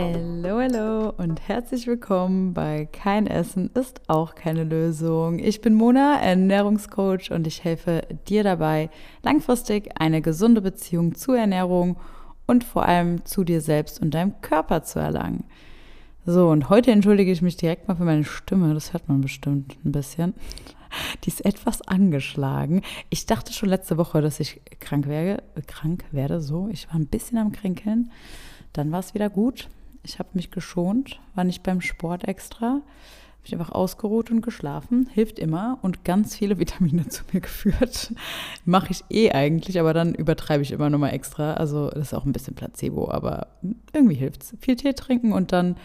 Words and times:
Hallo, 0.00 0.60
hallo 0.60 1.12
und 1.16 1.48
herzlich 1.48 1.88
willkommen 1.88 2.54
bei 2.54 2.86
Kein 2.86 3.26
Essen 3.26 3.68
ist 3.74 4.00
auch 4.06 4.36
keine 4.36 4.62
Lösung. 4.62 5.40
Ich 5.40 5.60
bin 5.60 5.74
Mona, 5.74 6.20
Ernährungscoach 6.20 7.32
und 7.32 7.48
ich 7.48 7.64
helfe 7.64 8.02
dir 8.28 8.44
dabei, 8.44 8.90
langfristig 9.24 9.90
eine 10.00 10.22
gesunde 10.22 10.60
Beziehung 10.60 11.16
zur 11.16 11.36
Ernährung 11.36 11.96
und 12.46 12.62
vor 12.62 12.86
allem 12.86 13.24
zu 13.24 13.42
dir 13.42 13.60
selbst 13.60 14.00
und 14.00 14.14
deinem 14.14 14.40
Körper 14.40 14.84
zu 14.84 15.00
erlangen. 15.00 15.42
So, 16.24 16.48
und 16.48 16.70
heute 16.70 16.92
entschuldige 16.92 17.32
ich 17.32 17.42
mich 17.42 17.56
direkt 17.56 17.88
mal 17.88 17.96
für 17.96 18.04
meine 18.04 18.24
Stimme. 18.24 18.74
Das 18.74 18.92
hört 18.92 19.08
man 19.08 19.20
bestimmt 19.20 19.76
ein 19.84 19.90
bisschen. 19.90 20.34
Die 21.24 21.28
ist 21.28 21.44
etwas 21.44 21.82
angeschlagen. 21.82 22.82
Ich 23.10 23.26
dachte 23.26 23.52
schon 23.52 23.68
letzte 23.68 23.96
Woche, 23.96 24.22
dass 24.22 24.38
ich 24.38 24.60
krank 24.78 25.08
werde. 25.08 25.42
Krank 25.66 26.04
werde, 26.12 26.40
so. 26.40 26.68
Ich 26.70 26.86
war 26.86 26.94
ein 26.94 27.08
bisschen 27.08 27.38
am 27.38 27.50
Kränkeln. 27.50 28.12
Dann 28.72 28.92
war 28.92 29.00
es 29.00 29.12
wieder 29.12 29.28
gut. 29.28 29.68
Ich 30.02 30.18
habe 30.18 30.30
mich 30.34 30.50
geschont, 30.50 31.20
war 31.34 31.44
nicht 31.44 31.62
beim 31.62 31.80
Sport 31.80 32.26
extra. 32.26 32.66
Habe 32.66 33.42
mich 33.42 33.52
einfach 33.52 33.72
ausgeruht 33.72 34.30
und 34.30 34.40
geschlafen. 34.40 35.08
Hilft 35.12 35.38
immer 35.38 35.78
und 35.82 36.04
ganz 36.04 36.36
viele 36.36 36.58
Vitamine 36.58 37.08
zu 37.08 37.24
mir 37.32 37.40
geführt. 37.40 38.14
Mache 38.64 38.90
ich 38.90 39.04
eh 39.10 39.30
eigentlich, 39.32 39.78
aber 39.78 39.94
dann 39.94 40.14
übertreibe 40.14 40.62
ich 40.62 40.72
immer 40.72 40.90
nochmal 40.90 41.14
extra. 41.14 41.54
Also 41.54 41.90
das 41.90 42.08
ist 42.08 42.14
auch 42.14 42.24
ein 42.24 42.32
bisschen 42.32 42.54
Placebo, 42.54 43.10
aber 43.10 43.48
irgendwie 43.92 44.16
hilft 44.16 44.42
es. 44.42 44.56
Viel 44.60 44.76
Tee 44.76 44.92
trinken 44.92 45.32
und 45.32 45.52
dann 45.52 45.76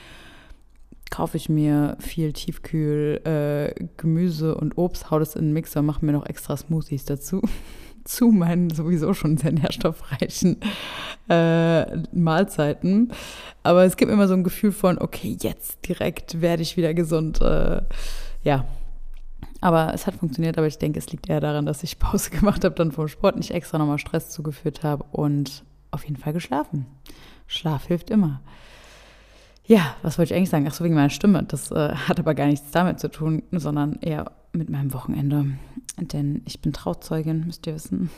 kaufe 1.13 1.37
ich 1.37 1.47
mir 1.47 1.95
viel 1.99 2.33
Tiefkühl, 2.33 3.21
äh, 3.23 3.85
Gemüse 3.97 4.55
und 4.55 4.79
Obst, 4.79 5.11
hau 5.11 5.19
das 5.19 5.35
in 5.35 5.45
den 5.45 5.53
Mixer, 5.53 5.83
mache 5.83 6.03
mir 6.03 6.11
noch 6.11 6.25
extra 6.25 6.57
Smoothies 6.57 7.05
dazu. 7.05 7.41
Zu 8.03 8.29
meinen 8.29 8.69
sowieso 8.69 9.13
schon 9.13 9.37
sehr 9.37 9.51
nährstoffreichen 9.51 10.57
äh, 11.29 11.97
Mahlzeiten. 12.11 13.11
Aber 13.63 13.85
es 13.85 13.97
gibt 13.97 14.11
immer 14.11 14.27
so 14.27 14.33
ein 14.33 14.43
Gefühl 14.43 14.71
von, 14.71 14.99
okay, 14.99 15.37
jetzt 15.39 15.87
direkt 15.87 16.41
werde 16.41 16.61
ich 16.61 16.77
wieder 16.77 16.93
gesund. 16.93 17.41
Äh, 17.41 17.81
ja. 18.43 18.65
Aber 19.61 19.93
es 19.93 20.05
hat 20.05 20.15
funktioniert, 20.15 20.57
aber 20.57 20.67
ich 20.67 20.77
denke, 20.77 20.99
es 20.99 21.09
liegt 21.11 21.29
eher 21.29 21.39
daran, 21.39 21.65
dass 21.65 21.83
ich 21.83 21.99
Pause 21.99 22.29
gemacht 22.31 22.65
habe, 22.65 22.75
dann 22.75 22.91
vom 22.91 23.07
Sport 23.07 23.37
nicht 23.37 23.51
extra 23.51 23.77
nochmal 23.77 23.99
Stress 23.99 24.29
zugeführt 24.29 24.83
habe 24.83 25.05
und 25.11 25.63
auf 25.91 26.03
jeden 26.03 26.17
Fall 26.17 26.33
geschlafen. 26.33 26.85
Schlaf 27.47 27.87
hilft 27.87 28.09
immer. 28.09 28.41
Ja, 29.65 29.95
was 30.01 30.17
wollte 30.17 30.33
ich 30.33 30.37
eigentlich 30.37 30.49
sagen? 30.49 30.65
Ach 30.67 30.73
so, 30.73 30.83
wegen 30.83 30.95
meiner 30.95 31.09
Stimme. 31.09 31.43
Das 31.43 31.71
äh, 31.71 31.95
hat 31.95 32.19
aber 32.19 32.35
gar 32.35 32.47
nichts 32.47 32.71
damit 32.71 32.99
zu 32.99 33.09
tun, 33.09 33.43
sondern 33.51 33.97
eher 34.01 34.31
mit 34.51 34.69
meinem 34.69 34.93
Wochenende. 34.93 35.45
Denn 35.97 36.41
ich 36.45 36.61
bin 36.61 36.73
Trauzeugin, 36.73 37.45
müsst 37.45 37.65
ihr 37.65 37.75
wissen. 37.75 38.09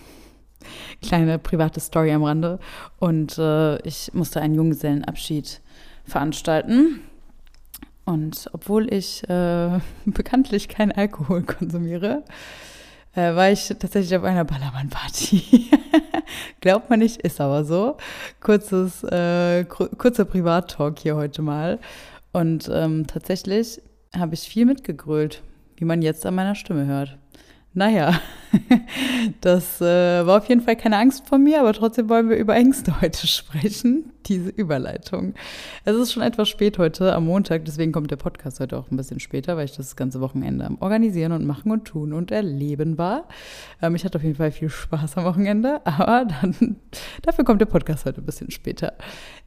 Kleine 1.01 1.37
private 1.37 1.79
Story 1.79 2.11
am 2.11 2.23
Rande. 2.23 2.59
Und 2.97 3.37
äh, 3.37 3.79
ich 3.81 4.11
musste 4.13 4.41
einen 4.41 4.55
Junggesellenabschied 4.55 5.61
veranstalten. 6.03 7.01
Und 8.05 8.49
obwohl 8.53 8.91
ich 8.91 9.27
äh, 9.29 9.79
bekanntlich 10.05 10.67
keinen 10.67 10.91
Alkohol 10.91 11.43
konsumiere, 11.43 12.23
äh, 13.15 13.35
war 13.35 13.51
ich 13.51 13.67
tatsächlich 13.67 14.15
auf 14.15 14.23
einer 14.23 14.45
Ballermann-Party. 14.45 15.69
Glaubt 16.61 16.89
man 16.89 16.99
nicht, 16.99 17.21
ist 17.21 17.39
aber 17.39 17.63
so. 17.63 17.97
Kurzes, 18.41 19.03
äh, 19.03 19.65
kurzer 19.65 20.25
Privat-Talk 20.25 20.99
hier 20.99 21.15
heute 21.15 21.41
mal. 21.41 21.79
Und 22.31 22.69
ähm, 22.73 23.07
tatsächlich 23.07 23.81
habe 24.15 24.33
ich 24.33 24.41
viel 24.41 24.65
mitgegrölt, 24.65 25.41
wie 25.77 25.85
man 25.85 26.01
jetzt 26.01 26.25
an 26.25 26.35
meiner 26.35 26.55
Stimme 26.55 26.85
hört. 26.85 27.17
Naja, 27.77 28.21
das 29.41 29.81
äh, 29.81 30.25
war 30.25 30.37
auf 30.37 30.47
jeden 30.47 30.61
Fall 30.61 30.77
keine 30.77 30.95
Angst 30.95 31.27
von 31.27 31.43
mir, 31.43 31.59
aber 31.59 31.73
trotzdem 31.73 32.07
wollen 32.07 32.29
wir 32.29 32.37
über 32.37 32.55
Ängste 32.55 33.01
heute 33.01 33.27
sprechen, 33.27 34.13
diese 34.27 34.49
Überleitung. 34.49 35.33
Es 35.83 35.93
ist 35.97 36.13
schon 36.13 36.23
etwas 36.23 36.47
spät 36.47 36.77
heute 36.77 37.13
am 37.13 37.25
Montag, 37.25 37.65
deswegen 37.65 37.91
kommt 37.91 38.11
der 38.11 38.15
Podcast 38.15 38.61
heute 38.61 38.77
auch 38.77 38.89
ein 38.89 38.95
bisschen 38.95 39.19
später, 39.19 39.57
weil 39.57 39.65
ich 39.65 39.75
das 39.75 39.97
ganze 39.97 40.21
Wochenende 40.21 40.65
am 40.65 40.77
Organisieren 40.79 41.33
und 41.33 41.45
Machen 41.45 41.69
und 41.69 41.83
Tun 41.83 42.13
und 42.13 42.31
Erleben 42.31 42.97
war. 42.97 43.27
Ähm, 43.81 43.93
ich 43.95 44.05
hatte 44.05 44.19
auf 44.19 44.23
jeden 44.23 44.37
Fall 44.37 44.51
viel 44.51 44.69
Spaß 44.69 45.17
am 45.17 45.25
Wochenende, 45.25 45.81
aber 45.85 46.23
dann, 46.23 46.77
dafür 47.23 47.43
kommt 47.43 47.59
der 47.59 47.65
Podcast 47.65 48.05
heute 48.05 48.21
ein 48.21 48.25
bisschen 48.25 48.51
später. 48.51 48.93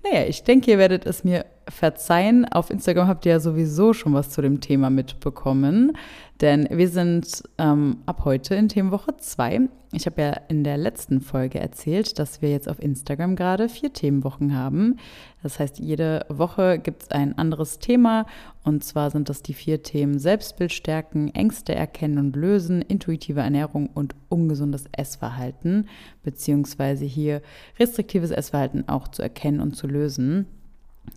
Naja, 0.04 0.26
ich 0.26 0.44
denke, 0.44 0.70
ihr 0.70 0.76
werdet 0.76 1.06
es 1.06 1.24
mir 1.24 1.46
verzeihen. 1.66 2.44
Auf 2.46 2.70
Instagram 2.70 3.08
habt 3.08 3.26
ihr 3.26 3.32
ja 3.32 3.40
sowieso 3.40 3.92
schon 3.92 4.14
was 4.14 4.30
zu 4.30 4.42
dem 4.42 4.60
Thema 4.60 4.90
mitbekommen. 4.90 5.96
Denn 6.40 6.68
wir 6.70 6.88
sind 6.88 7.42
ähm, 7.58 7.98
ab 8.06 8.24
heute 8.24 8.54
in 8.54 8.68
Themenwoche 8.68 9.16
2. 9.16 9.68
Ich 9.92 10.06
habe 10.06 10.22
ja 10.22 10.40
in 10.48 10.62
der 10.62 10.76
letzten 10.76 11.20
Folge 11.20 11.58
erzählt, 11.58 12.18
dass 12.18 12.42
wir 12.42 12.50
jetzt 12.50 12.68
auf 12.68 12.80
Instagram 12.80 13.34
gerade 13.34 13.68
vier 13.68 13.92
Themenwochen 13.92 14.54
haben. 14.54 14.98
Das 15.42 15.58
heißt, 15.58 15.80
jede 15.80 16.26
Woche 16.28 16.78
gibt 16.78 17.04
es 17.04 17.10
ein 17.10 17.36
anderes 17.36 17.80
Thema. 17.80 18.26
Und 18.62 18.84
zwar 18.84 19.10
sind 19.10 19.28
das 19.28 19.42
die 19.42 19.54
vier 19.54 19.82
Themen 19.82 20.20
Selbstbild 20.20 20.72
stärken, 20.72 21.34
Ängste 21.34 21.74
erkennen 21.74 22.18
und 22.18 22.36
lösen, 22.36 22.82
intuitive 22.82 23.40
Ernährung 23.40 23.88
und 23.92 24.14
ungesundes 24.28 24.84
Essverhalten. 24.92 25.88
Beziehungsweise 26.22 27.04
hier 27.04 27.42
restriktives 27.80 28.30
Essverhalten 28.30 28.88
auch 28.88 29.08
zu 29.08 29.22
erkennen 29.22 29.60
und 29.60 29.74
zu 29.74 29.88
lösen. 29.88 30.46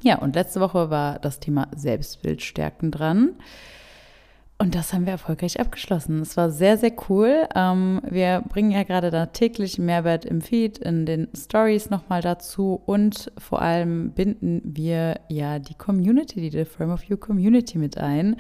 Ja, 0.02 0.18
und 0.18 0.36
letzte 0.36 0.62
Woche 0.62 0.90
war 0.90 1.20
das 1.20 1.40
Thema 1.40 1.68
Selbstbild 1.76 2.42
stärken 2.42 2.90
dran. 2.90 3.36
Und 4.62 4.76
das 4.76 4.94
haben 4.94 5.08
wir 5.08 5.14
erfolgreich 5.14 5.60
abgeschlossen. 5.60 6.22
Es 6.22 6.38
war 6.38 6.52
sehr, 6.52 6.78
sehr 6.78 6.94
cool. 7.10 7.48
Ähm, 7.56 8.00
wir 8.08 8.44
bringen 8.48 8.70
ja 8.70 8.84
gerade 8.84 9.10
da 9.10 9.26
täglich 9.26 9.80
Mehrwert 9.80 10.24
im 10.24 10.40
Feed, 10.40 10.78
in 10.78 11.08
den 11.08 11.30
Stories 11.36 11.90
nochmal 11.90 12.22
dazu 12.22 12.80
und 12.86 13.32
vor 13.40 13.64
allem 13.64 14.12
binden 14.12 14.62
wir 14.64 15.20
ja 15.30 15.58
die 15.58 15.74
Community, 15.74 16.42
die 16.48 16.52
The 16.52 16.66
Frame 16.66 16.92
of 16.92 17.04
You 17.06 17.18
Community 17.18 17.80
mit 17.80 17.98
ein, 17.98 18.36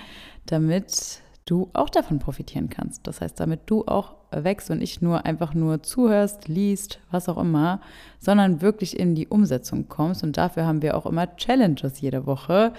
damit 0.45 1.23
du 1.45 1.71
auch 1.73 1.89
davon 1.89 2.19
profitieren 2.19 2.69
kannst. 2.69 3.07
Das 3.07 3.19
heißt, 3.19 3.39
damit 3.39 3.61
du 3.65 3.85
auch 3.87 4.13
wächst 4.29 4.69
und 4.69 4.77
nicht 4.77 5.01
nur 5.01 5.25
einfach 5.25 5.55
nur 5.55 5.81
zuhörst, 5.81 6.47
liest, 6.47 6.99
was 7.09 7.29
auch 7.29 7.39
immer, 7.39 7.81
sondern 8.19 8.61
wirklich 8.61 8.99
in 8.99 9.15
die 9.15 9.27
Umsetzung 9.27 9.89
kommst. 9.89 10.23
Und 10.23 10.37
dafür 10.37 10.67
haben 10.67 10.83
wir 10.83 10.95
auch 10.95 11.07
immer 11.07 11.35
Challenges 11.35 11.99
jede 11.99 12.27
Woche. 12.27 12.73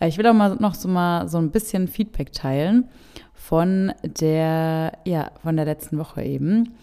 Äh, 0.00 0.08
ich 0.08 0.18
will 0.18 0.26
auch 0.26 0.34
mal 0.34 0.56
noch 0.56 0.74
so 0.74 0.88
mal 0.88 1.28
so 1.28 1.38
ein 1.38 1.50
bisschen 1.50 1.88
Feedback 1.88 2.32
teilen 2.32 2.88
von 3.34 3.92
der, 4.02 4.92
ja, 5.04 5.30
von 5.42 5.56
der 5.56 5.64
letzten 5.64 5.98
Woche 5.98 6.22
eben. 6.22 6.74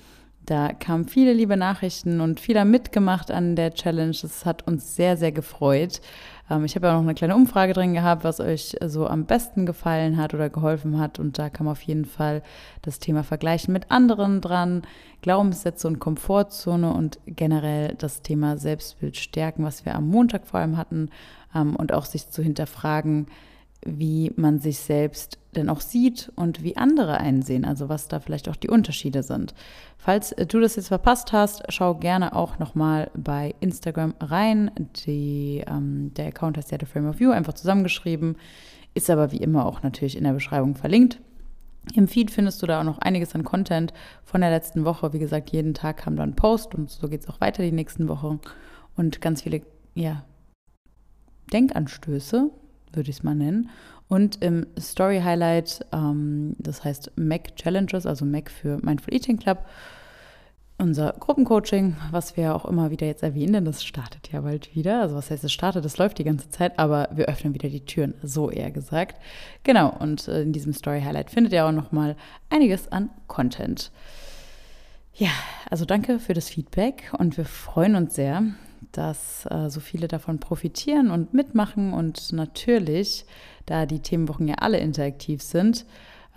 Da 0.45 0.73
kamen 0.73 1.07
viele 1.07 1.31
liebe 1.31 1.55
Nachrichten 1.55 2.19
und 2.19 2.39
viele 2.39 2.65
mitgemacht 2.65 3.31
an 3.31 3.55
der 3.55 3.73
Challenge. 3.73 4.15
Das 4.21 4.45
hat 4.45 4.67
uns 4.67 4.95
sehr, 4.95 5.15
sehr 5.15 5.31
gefreut. 5.31 6.01
Ähm, 6.49 6.65
ich 6.65 6.75
habe 6.75 6.87
ja 6.87 6.93
noch 6.93 7.01
eine 7.01 7.13
kleine 7.13 7.35
Umfrage 7.35 7.71
drin 7.71 7.93
gehabt, 7.93 8.25
was 8.25 8.41
euch 8.41 8.75
so 8.85 9.07
am 9.07 9.25
besten 9.25 9.65
gefallen 9.65 10.17
hat 10.17 10.33
oder 10.33 10.49
geholfen 10.49 10.99
hat. 10.99 11.17
Und 11.17 11.39
da 11.39 11.49
kam 11.49 11.69
auf 11.69 11.81
jeden 11.83 12.03
Fall 12.03 12.43
das 12.81 12.99
Thema 12.99 13.23
Vergleichen 13.23 13.71
mit 13.71 13.89
anderen 13.89 14.41
dran, 14.41 14.81
Glaubenssätze 15.21 15.87
und 15.87 15.99
Komfortzone 15.99 16.91
und 16.93 17.19
generell 17.25 17.95
das 17.97 18.21
Thema 18.21 18.57
Selbstbild 18.57 19.15
stärken, 19.15 19.63
was 19.63 19.85
wir 19.85 19.95
am 19.95 20.09
Montag 20.09 20.45
vor 20.45 20.59
allem 20.59 20.75
hatten 20.75 21.09
und 21.53 21.93
auch 21.93 22.05
sich 22.05 22.29
zu 22.29 22.41
hinterfragen, 22.41 23.27
wie 23.85 24.31
man 24.35 24.59
sich 24.59 24.79
selbst 24.79 25.37
denn 25.55 25.69
auch 25.69 25.81
sieht 25.81 26.31
und 26.35 26.63
wie 26.63 26.77
andere 26.77 27.17
einsehen, 27.17 27.65
also 27.65 27.89
was 27.89 28.07
da 28.07 28.19
vielleicht 28.19 28.49
auch 28.49 28.55
die 28.55 28.69
Unterschiede 28.69 29.23
sind. 29.23 29.53
Falls 29.97 30.29
du 30.31 30.59
das 30.59 30.75
jetzt 30.75 30.87
verpasst 30.87 31.31
hast, 31.31 31.63
schau 31.69 31.95
gerne 31.95 32.35
auch 32.35 32.59
nochmal 32.59 33.11
bei 33.13 33.53
Instagram 33.59 34.15
rein. 34.19 34.71
Die, 35.05 35.63
ähm, 35.67 36.13
der 36.15 36.27
Account 36.27 36.57
heißt 36.57 36.71
ja 36.71 36.77
The 36.79 36.85
Frame 36.85 37.09
of 37.09 37.19
You, 37.19 37.31
einfach 37.31 37.53
zusammengeschrieben, 37.53 38.37
ist 38.93 39.09
aber 39.09 39.31
wie 39.31 39.37
immer 39.37 39.65
auch 39.65 39.83
natürlich 39.83 40.17
in 40.17 40.23
der 40.23 40.33
Beschreibung 40.33 40.75
verlinkt. 40.75 41.19
Im 41.93 42.07
Feed 42.07 42.31
findest 42.31 42.61
du 42.61 42.65
da 42.65 42.79
auch 42.79 42.85
noch 42.85 42.99
einiges 42.99 43.35
an 43.35 43.43
Content 43.43 43.93
von 44.23 44.41
der 44.41 44.49
letzten 44.49 44.85
Woche. 44.85 45.11
Wie 45.11 45.19
gesagt, 45.19 45.51
jeden 45.51 45.73
Tag 45.73 45.97
kam 45.97 46.15
da 46.15 46.23
ein 46.23 46.35
Post 46.35 46.73
und 46.73 46.89
so 46.89 47.09
geht 47.09 47.21
es 47.21 47.29
auch 47.29 47.41
weiter 47.41 47.61
die 47.61 47.73
nächsten 47.73 48.07
Wochen. 48.07 48.39
Und 48.95 49.19
ganz 49.19 49.41
viele 49.41 49.61
ja, 49.93 50.23
Denkanstöße, 51.51 52.49
würde 52.93 53.09
ich 53.09 53.17
es 53.17 53.23
mal 53.23 53.35
nennen. 53.35 53.69
Und 54.07 54.43
im 54.43 54.67
Story 54.79 55.21
Highlight, 55.23 55.85
ähm, 55.91 56.55
das 56.59 56.83
heißt 56.83 57.11
Mac 57.15 57.55
Challenges, 57.55 58.05
also 58.05 58.25
Mac 58.25 58.51
für 58.51 58.77
Mindful 58.83 59.13
Eating 59.13 59.37
Club, 59.37 59.65
unser 60.77 61.13
Gruppencoaching, 61.19 61.95
was 62.11 62.35
wir 62.35 62.55
auch 62.55 62.65
immer 62.65 62.91
wieder 62.91 63.07
jetzt 63.07 63.23
erwähnen, 63.23 63.53
denn 63.53 63.65
das 63.65 63.83
startet 63.83 64.31
ja 64.31 64.41
bald 64.41 64.75
wieder. 64.75 65.01
Also 65.01 65.15
was 65.15 65.31
heißt, 65.31 65.43
es 65.43 65.53
startet, 65.53 65.85
das 65.85 65.97
läuft 65.97 66.17
die 66.17 66.23
ganze 66.23 66.49
Zeit, 66.49 66.77
aber 66.77 67.09
wir 67.13 67.25
öffnen 67.25 67.53
wieder 67.53 67.69
die 67.69 67.85
Türen, 67.85 68.15
so 68.21 68.49
eher 68.49 68.71
gesagt. 68.71 69.19
Genau, 69.63 69.95
und 69.99 70.27
äh, 70.27 70.41
in 70.41 70.51
diesem 70.51 70.73
Story 70.73 71.01
Highlight 71.01 71.29
findet 71.29 71.53
ihr 71.53 71.65
auch 71.65 71.71
nochmal 71.71 72.15
einiges 72.49 72.91
an 72.91 73.09
Content. 73.27 73.91
Ja, 75.15 75.29
also 75.69 75.85
danke 75.85 76.19
für 76.19 76.33
das 76.33 76.49
Feedback 76.49 77.11
und 77.17 77.37
wir 77.37 77.45
freuen 77.45 77.95
uns 77.95 78.15
sehr, 78.15 78.43
dass 78.91 79.45
äh, 79.49 79.69
so 79.69 79.79
viele 79.79 80.07
davon 80.07 80.39
profitieren 80.39 81.11
und 81.11 81.33
mitmachen. 81.33 81.93
Und 81.93 82.33
natürlich, 82.33 83.25
da 83.65 83.85
die 83.85 84.01
Themenwochen 84.01 84.47
ja 84.47 84.55
alle 84.55 84.79
interaktiv 84.79 85.41
sind, 85.41 85.85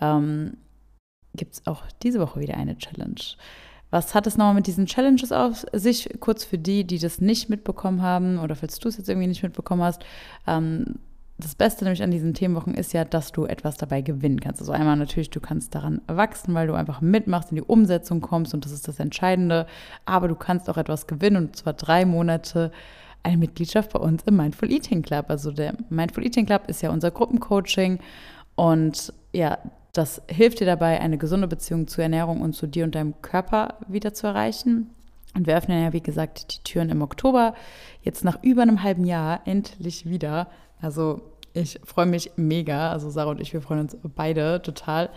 ähm, 0.01 0.57
gibt 1.35 1.53
es 1.53 1.67
auch 1.67 1.83
diese 2.03 2.19
Woche 2.19 2.39
wieder 2.39 2.55
eine 2.55 2.77
Challenge. 2.77 3.21
Was 3.89 4.13
hat 4.13 4.27
es 4.27 4.37
nochmal 4.37 4.55
mit 4.55 4.67
diesen 4.67 4.85
Challenges 4.85 5.31
auf 5.31 5.65
sich? 5.71 6.09
Kurz 6.19 6.43
für 6.43 6.57
die, 6.57 6.83
die 6.83 6.99
das 6.99 7.21
nicht 7.21 7.49
mitbekommen 7.49 8.01
haben 8.01 8.37
oder 8.37 8.55
falls 8.55 8.79
du 8.79 8.89
es 8.89 8.97
jetzt 8.97 9.07
irgendwie 9.07 9.27
nicht 9.27 9.43
mitbekommen 9.43 9.81
hast. 9.81 10.03
Ähm, 10.45 10.99
das 11.39 11.53
Beste 11.53 11.83
nämlich 11.83 12.01
an 12.01 12.09
diesen 12.09 12.33
Themenwochen 12.33 12.73
ist 12.73 12.93
ja, 12.93 13.05
dass 13.05 13.31
du 13.31 13.45
etwas 13.45 13.77
dabei 13.77 14.01
gewinnen 14.01 14.39
kannst. 14.39 14.59
Also 14.59 14.71
einmal 14.71 14.95
natürlich, 14.95 15.29
du 15.29 15.39
kannst 15.39 15.75
daran 15.75 16.01
wachsen, 16.07 16.55
weil 16.55 16.67
du 16.67 16.73
einfach 16.73 16.99
mitmachst, 17.01 17.51
in 17.51 17.57
die 17.57 17.63
Umsetzung 17.63 18.21
kommst 18.21 18.53
und 18.53 18.65
das 18.65 18.71
ist 18.71 18.87
das 18.87 18.99
Entscheidende. 18.99 19.67
Aber 20.05 20.27
du 20.27 20.35
kannst 20.35 20.69
auch 20.69 20.77
etwas 20.77 21.05
gewinnen 21.05 21.37
und 21.37 21.55
zwar 21.55 21.73
drei 21.73 22.05
Monate 22.05 22.71
eine 23.21 23.37
Mitgliedschaft 23.37 23.93
bei 23.93 23.99
uns 23.99 24.23
im 24.23 24.37
Mindful 24.37 24.71
Eating 24.71 25.03
Club. 25.03 25.25
Also 25.29 25.51
der 25.51 25.75
Mindful 25.89 26.25
Eating 26.25 26.47
Club 26.47 26.63
ist 26.67 26.81
ja 26.81 26.89
unser 26.89 27.11
Gruppencoaching 27.11 27.99
und 28.55 29.13
ja, 29.31 29.59
das 29.93 30.21
hilft 30.27 30.59
dir 30.59 30.65
dabei, 30.65 30.99
eine 30.99 31.17
gesunde 31.17 31.47
Beziehung 31.47 31.87
zur 31.87 32.03
Ernährung 32.03 32.41
und 32.41 32.53
zu 32.53 32.67
dir 32.67 32.83
und 32.83 32.95
deinem 32.95 33.21
Körper 33.21 33.75
wieder 33.87 34.13
zu 34.13 34.27
erreichen. 34.27 34.89
Und 35.35 35.45
wir 35.45 35.55
öffnen 35.55 35.83
ja, 35.83 35.93
wie 35.93 36.01
gesagt, 36.01 36.55
die 36.55 36.63
Türen 36.63 36.89
im 36.89 37.01
Oktober. 37.01 37.53
Jetzt 38.01 38.23
nach 38.23 38.41
über 38.41 38.63
einem 38.63 38.81
halben 38.81 39.05
Jahr 39.05 39.41
endlich 39.45 40.09
wieder. 40.09 40.47
Also 40.81 41.21
ich 41.53 41.79
freue 41.83 42.05
mich 42.05 42.31
mega. 42.35 42.91
Also 42.91 43.09
Sarah 43.09 43.31
und 43.31 43.41
ich, 43.41 43.53
wir 43.53 43.61
freuen 43.61 43.81
uns 43.81 43.97
beide 44.15 44.61
total 44.61 45.09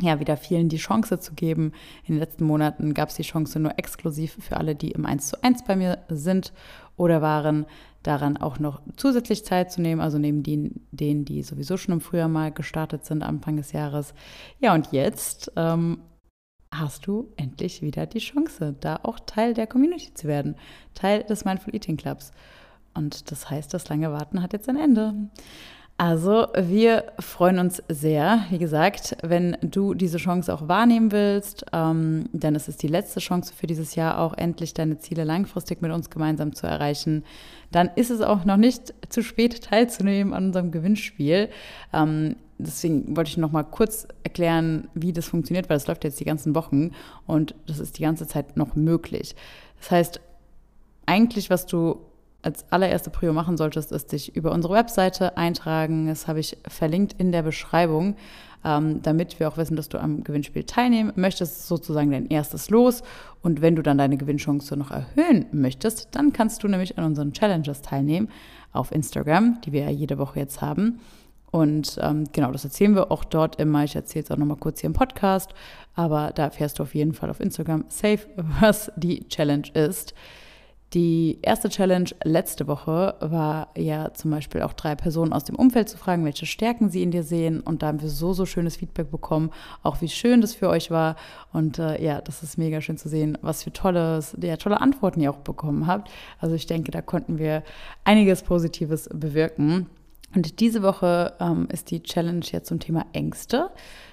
ja, 0.00 0.20
wieder 0.20 0.36
vielen 0.36 0.68
die 0.68 0.78
Chance 0.78 1.20
zu 1.20 1.34
geben. 1.34 1.72
In 2.04 2.14
den 2.14 2.18
letzten 2.18 2.44
Monaten 2.44 2.94
gab 2.94 3.08
es 3.10 3.16
die 3.16 3.22
Chance 3.22 3.60
nur 3.60 3.78
exklusiv 3.78 4.36
für 4.40 4.56
alle, 4.56 4.74
die 4.74 4.90
im 4.90 5.06
1 5.06 5.28
zu 5.28 5.42
1 5.42 5.64
bei 5.64 5.76
mir 5.76 5.98
sind 6.08 6.52
oder 6.96 7.22
waren, 7.22 7.66
daran 8.02 8.36
auch 8.36 8.58
noch 8.58 8.82
zusätzlich 8.96 9.44
Zeit 9.44 9.70
zu 9.70 9.80
nehmen, 9.80 10.00
also 10.00 10.18
neben 10.18 10.42
denen, 10.42 10.86
denen 10.90 11.24
die 11.24 11.42
sowieso 11.42 11.76
schon 11.76 11.94
im 11.94 12.00
Frühjahr 12.00 12.28
mal 12.28 12.50
gestartet 12.50 13.04
sind, 13.04 13.22
Anfang 13.22 13.56
des 13.56 13.72
Jahres. 13.72 14.12
Ja, 14.60 14.74
und 14.74 14.90
jetzt 14.92 15.52
ähm, 15.56 15.98
hast 16.72 17.06
du 17.06 17.32
endlich 17.36 17.80
wieder 17.80 18.06
die 18.06 18.18
Chance, 18.18 18.74
da 18.80 18.98
auch 19.04 19.20
Teil 19.20 19.54
der 19.54 19.68
Community 19.68 20.12
zu 20.14 20.26
werden, 20.26 20.56
Teil 20.94 21.22
des 21.22 21.44
Mindful 21.44 21.74
Eating 21.74 21.96
Clubs. 21.96 22.32
Und 22.94 23.30
das 23.30 23.50
heißt, 23.50 23.72
das 23.72 23.88
lange 23.88 24.12
Warten 24.12 24.42
hat 24.42 24.52
jetzt 24.52 24.68
ein 24.68 24.76
Ende. 24.76 25.14
Also, 25.98 26.48
wir 26.56 27.12
freuen 27.20 27.58
uns 27.58 27.80
sehr, 27.88 28.44
wie 28.50 28.58
gesagt, 28.58 29.16
wenn 29.22 29.56
du 29.62 29.94
diese 29.94 30.18
Chance 30.18 30.52
auch 30.52 30.66
wahrnehmen 30.66 31.12
willst, 31.12 31.66
ähm, 31.72 32.28
denn 32.32 32.56
es 32.56 32.66
ist 32.66 32.82
die 32.82 32.88
letzte 32.88 33.20
Chance 33.20 33.52
für 33.54 33.68
dieses 33.68 33.94
Jahr, 33.94 34.18
auch 34.18 34.34
endlich 34.34 34.74
deine 34.74 34.98
Ziele 34.98 35.22
langfristig 35.22 35.80
mit 35.80 35.92
uns 35.92 36.10
gemeinsam 36.10 36.54
zu 36.54 36.66
erreichen. 36.66 37.24
Dann 37.70 37.88
ist 37.94 38.10
es 38.10 38.20
auch 38.20 38.44
noch 38.44 38.56
nicht 38.56 38.94
zu 39.10 39.22
spät, 39.22 39.62
teilzunehmen 39.62 40.34
an 40.34 40.46
unserem 40.46 40.72
Gewinnspiel. 40.72 41.50
Ähm, 41.92 42.36
deswegen 42.58 43.16
wollte 43.16 43.30
ich 43.30 43.36
noch 43.36 43.52
mal 43.52 43.62
kurz 43.62 44.08
erklären, 44.24 44.88
wie 44.94 45.12
das 45.12 45.26
funktioniert, 45.26 45.70
weil 45.70 45.76
es 45.76 45.86
läuft 45.86 46.02
jetzt 46.02 46.18
die 46.18 46.24
ganzen 46.24 46.54
Wochen 46.56 46.90
und 47.26 47.54
das 47.66 47.78
ist 47.78 47.98
die 47.98 48.02
ganze 48.02 48.26
Zeit 48.26 48.56
noch 48.56 48.74
möglich. 48.74 49.36
Das 49.78 49.90
heißt, 49.90 50.20
eigentlich, 51.06 51.48
was 51.48 51.66
du 51.66 52.00
als 52.42 52.64
allererste 52.70 53.10
Prio 53.10 53.32
machen 53.32 53.56
solltest, 53.56 53.92
ist 53.92 54.12
dich 54.12 54.34
über 54.36 54.52
unsere 54.52 54.74
Webseite 54.74 55.36
eintragen. 55.36 56.08
Das 56.08 56.26
habe 56.26 56.40
ich 56.40 56.58
verlinkt 56.66 57.14
in 57.18 57.32
der 57.32 57.42
Beschreibung, 57.42 58.16
ähm, 58.64 59.00
damit 59.02 59.38
wir 59.38 59.48
auch 59.48 59.56
wissen, 59.56 59.76
dass 59.76 59.88
du 59.88 59.98
am 59.98 60.24
Gewinnspiel 60.24 60.64
teilnehmen 60.64 61.12
möchtest. 61.14 61.68
Sozusagen 61.68 62.10
dein 62.10 62.26
erstes 62.26 62.68
Los. 62.68 63.02
Und 63.42 63.62
wenn 63.62 63.76
du 63.76 63.82
dann 63.82 63.98
deine 63.98 64.16
Gewinnchance 64.16 64.76
noch 64.76 64.90
erhöhen 64.90 65.46
möchtest, 65.52 66.08
dann 66.12 66.32
kannst 66.32 66.62
du 66.62 66.68
nämlich 66.68 66.98
an 66.98 67.04
unseren 67.04 67.32
Challenges 67.32 67.82
teilnehmen 67.82 68.28
auf 68.72 68.90
Instagram, 68.90 69.60
die 69.64 69.72
wir 69.72 69.82
ja 69.84 69.90
jede 69.90 70.18
Woche 70.18 70.40
jetzt 70.40 70.60
haben. 70.60 71.00
Und 71.52 71.98
ähm, 72.00 72.24
genau, 72.32 72.50
das 72.50 72.64
erzählen 72.64 72.94
wir 72.94 73.12
auch 73.12 73.24
dort 73.24 73.60
immer. 73.60 73.84
Ich 73.84 73.94
erzähle 73.94 74.24
es 74.24 74.30
auch 74.30 74.38
nochmal 74.38 74.56
kurz 74.56 74.80
hier 74.80 74.88
im 74.88 74.94
Podcast, 74.94 75.52
aber 75.94 76.32
da 76.34 76.44
erfährst 76.44 76.78
du 76.78 76.82
auf 76.82 76.94
jeden 76.94 77.12
Fall 77.12 77.28
auf 77.28 77.40
Instagram 77.40 77.84
safe, 77.88 78.26
was 78.60 78.90
die 78.96 79.28
Challenge 79.28 79.68
ist. 79.74 80.14
Die 80.94 81.38
erste 81.40 81.70
Challenge 81.70 82.10
letzte 82.22 82.66
Woche 82.66 83.14
war 83.20 83.68
ja 83.74 84.12
zum 84.12 84.30
Beispiel 84.30 84.60
auch 84.60 84.74
drei 84.74 84.94
Personen 84.94 85.32
aus 85.32 85.44
dem 85.44 85.56
Umfeld 85.56 85.88
zu 85.88 85.96
fragen, 85.96 86.26
welche 86.26 86.44
Stärken 86.44 86.90
sie 86.90 87.02
in 87.02 87.10
dir 87.10 87.22
sehen. 87.22 87.60
Und 87.60 87.82
da 87.82 87.86
haben 87.86 88.02
wir 88.02 88.10
so, 88.10 88.34
so 88.34 88.44
schönes 88.44 88.76
Feedback 88.76 89.10
bekommen, 89.10 89.50
auch 89.82 90.02
wie 90.02 90.08
schön 90.08 90.42
das 90.42 90.54
für 90.54 90.68
euch 90.68 90.90
war. 90.90 91.16
Und 91.50 91.78
äh, 91.78 92.02
ja, 92.02 92.20
das 92.20 92.42
ist 92.42 92.58
mega 92.58 92.82
schön 92.82 92.98
zu 92.98 93.08
sehen, 93.08 93.38
was 93.40 93.62
für 93.62 93.72
tolles, 93.72 94.36
ja, 94.42 94.58
tolle 94.58 94.82
Antworten 94.82 95.20
ihr 95.20 95.30
auch 95.30 95.38
bekommen 95.38 95.86
habt. 95.86 96.10
Also 96.40 96.54
ich 96.54 96.66
denke, 96.66 96.90
da 96.90 97.00
konnten 97.00 97.38
wir 97.38 97.62
einiges 98.04 98.42
Positives 98.42 99.08
bewirken. 99.10 99.86
Und 100.34 100.60
diese 100.60 100.82
Woche 100.82 101.32
ähm, 101.40 101.68
ist 101.72 101.90
die 101.90 102.02
Challenge 102.02 102.44
ja 102.50 102.62
zum 102.62 102.80
Thema 102.80 103.06
Ängste. 103.14 103.70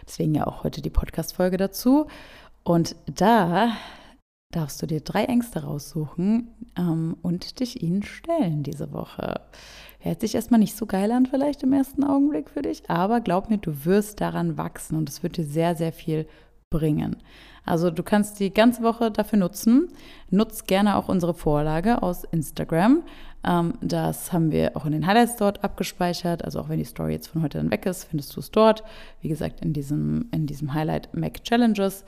Deswegen 0.08 0.34
ja 0.34 0.48
auch 0.48 0.64
heute 0.64 0.82
die 0.82 0.90
Podcast-Folge 0.90 1.58
dazu. 1.58 2.08
Und 2.64 2.96
da 3.06 3.72
darfst 4.52 4.82
du 4.82 4.88
dir 4.88 5.02
drei 5.02 5.26
Ängste 5.26 5.64
raussuchen 5.64 6.50
ähm, 6.78 7.16
und 7.22 7.60
dich 7.60 7.84
ihnen 7.84 8.04
stellen 8.04 8.64
diese 8.64 8.92
Woche. 8.92 9.42
Hört 10.00 10.22
sich 10.22 10.34
erstmal 10.34 10.60
nicht 10.60 10.76
so 10.76 10.86
geil 10.86 11.12
an, 11.12 11.28
vielleicht 11.28 11.62
im 11.64 11.74
ersten 11.74 12.04
Augenblick 12.04 12.50
für 12.50 12.64
dich, 12.64 12.90
aber 12.90 13.22
glaub 13.22 13.50
mir, 13.50 13.58
du 13.58 13.86
wirst 13.86 14.22
daran 14.22 14.58
wachsen 14.58 14.98
und 14.98 15.10
es 15.10 15.22
wird 15.22 15.38
dir 15.38 15.46
sehr, 15.46 15.76
sehr 15.76 15.94
viel 15.94 16.26
bringen. 16.70 17.18
Also 17.66 17.92
du 17.92 18.02
kannst 18.02 18.40
die 18.40 18.52
ganze 18.52 18.82
Woche 18.82 19.12
dafür 19.12 19.38
nutzen. 19.38 19.90
Nutz 20.32 20.64
gerne 20.64 20.96
auch 20.96 21.10
unsere 21.10 21.36
Vorlage 21.36 22.02
aus 22.02 22.24
Instagram. 22.24 23.04
Ähm, 23.44 23.74
das 23.82 24.34
haben 24.34 24.52
wir 24.52 24.76
auch 24.76 24.86
in 24.86 24.94
den 24.94 25.06
Highlights 25.06 25.36
dort 25.36 25.64
abgespeichert. 25.64 26.44
Also 26.44 26.60
auch 26.60 26.70
wenn 26.70 26.80
die 26.80 26.86
Story 26.86 27.12
jetzt 27.12 27.28
von 27.28 27.44
heute 27.44 27.60
dann 27.60 27.70
weg 27.70 27.86
ist, 27.86 28.06
findest 28.06 28.36
du 28.36 28.40
es 28.40 28.50
dort. 28.50 28.84
Wie 29.22 29.30
gesagt, 29.30 29.62
in 29.62 29.74
diesem, 29.74 30.28
in 30.32 30.48
diesem 30.48 30.74
Highlight 30.74 31.14
Mac 31.14 31.44
Challenges. 31.44 32.04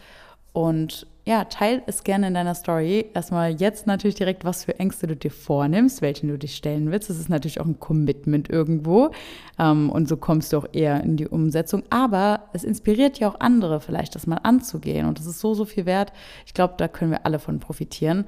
Und 0.53 1.07
ja, 1.25 1.45
teil 1.45 1.83
es 1.86 2.03
gerne 2.03 2.27
in 2.27 2.33
deiner 2.33 2.56
Story. 2.56 3.06
Erstmal 3.13 3.51
jetzt 3.51 3.86
natürlich 3.86 4.15
direkt, 4.15 4.44
was 4.44 4.65
für 4.65 4.80
Ängste 4.80 5.06
du 5.06 5.15
dir 5.15 5.30
vornimmst, 5.30 6.01
welchen 6.01 6.30
du 6.30 6.38
dich 6.38 6.56
stellen 6.56 6.92
willst. 6.92 7.09
Das 7.09 7.19
ist 7.19 7.30
natürlich 7.30 7.59
auch 7.59 7.65
ein 7.65 7.80
Commitment 7.80 8.50
irgendwo. 8.50 9.12
Ähm, 9.59 9.92
und 9.92 10.09
so 10.09 10.18
kommst 10.18 10.51
du 10.51 10.57
auch 10.57 10.65
eher 10.71 11.03
in 11.03 11.18
die 11.18 11.27
Umsetzung. 11.27 11.83
Aber 11.92 12.50
es 12.53 12.63
inspiriert 12.63 13.19
ja 13.19 13.30
auch 13.30 13.39
andere, 13.39 13.80
vielleicht 13.81 14.15
das 14.15 14.25
mal 14.25 14.39
anzugehen. 14.42 15.07
Und 15.07 15.19
das 15.19 15.27
ist 15.27 15.39
so, 15.39 15.53
so 15.53 15.65
viel 15.65 15.86
wert. 15.86 16.12
Ich 16.48 16.56
glaube, 16.56 16.74
da 16.77 16.88
können 16.88 17.12
wir 17.12 17.25
alle 17.25 17.38
von 17.38 17.59
profitieren. 17.59 18.25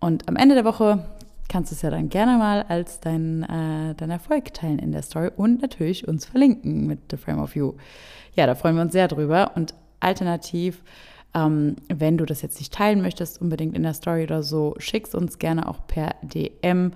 Und 0.00 0.26
am 0.26 0.36
Ende 0.36 0.54
der 0.54 0.64
Woche 0.64 1.04
kannst 1.50 1.72
du 1.72 1.74
es 1.74 1.82
ja 1.82 1.90
dann 1.90 2.08
gerne 2.08 2.38
mal 2.38 2.62
als 2.62 3.00
dein, 3.00 3.42
äh, 3.42 3.94
dein 3.96 4.10
Erfolg 4.10 4.54
teilen 4.54 4.78
in 4.78 4.92
der 4.92 5.02
Story 5.02 5.30
und 5.36 5.60
natürlich 5.60 6.08
uns 6.08 6.24
verlinken 6.24 6.86
mit 6.86 7.00
The 7.10 7.18
Frame 7.18 7.40
of 7.40 7.54
You. 7.54 7.74
Ja, 8.34 8.46
da 8.46 8.54
freuen 8.54 8.76
wir 8.76 8.82
uns 8.82 8.92
sehr 8.92 9.08
drüber. 9.08 9.50
Und 9.56 9.74
alternativ 9.98 10.82
ähm, 11.34 11.76
wenn 11.88 12.18
du 12.18 12.26
das 12.26 12.42
jetzt 12.42 12.58
nicht 12.58 12.72
teilen 12.72 13.02
möchtest, 13.02 13.40
unbedingt 13.40 13.76
in 13.76 13.82
der 13.82 13.94
Story 13.94 14.24
oder 14.24 14.42
so, 14.42 14.74
schick's 14.78 15.14
uns 15.14 15.38
gerne 15.38 15.68
auch 15.68 15.86
per 15.86 16.14
DM. 16.22 16.92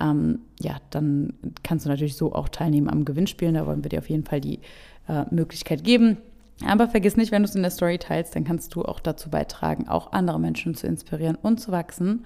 Ähm, 0.00 0.40
ja, 0.60 0.76
dann 0.90 1.32
kannst 1.62 1.86
du 1.86 1.88
natürlich 1.88 2.16
so 2.16 2.34
auch 2.34 2.48
teilnehmen 2.48 2.90
am 2.90 3.04
Gewinnspielen. 3.04 3.54
Da 3.54 3.66
wollen 3.66 3.84
wir 3.84 3.88
dir 3.88 4.00
auf 4.00 4.10
jeden 4.10 4.24
Fall 4.24 4.40
die 4.40 4.60
äh, 5.08 5.24
Möglichkeit 5.30 5.84
geben. 5.84 6.18
Aber 6.64 6.88
vergiss 6.88 7.16
nicht, 7.16 7.32
wenn 7.32 7.42
du 7.42 7.48
es 7.48 7.54
in 7.54 7.62
der 7.62 7.70
Story 7.70 7.98
teilst, 7.98 8.34
dann 8.34 8.44
kannst 8.44 8.74
du 8.74 8.82
auch 8.82 9.00
dazu 9.00 9.30
beitragen, 9.30 9.88
auch 9.88 10.12
andere 10.12 10.40
Menschen 10.40 10.74
zu 10.74 10.86
inspirieren 10.86 11.36
und 11.36 11.60
zu 11.60 11.70
wachsen 11.70 12.24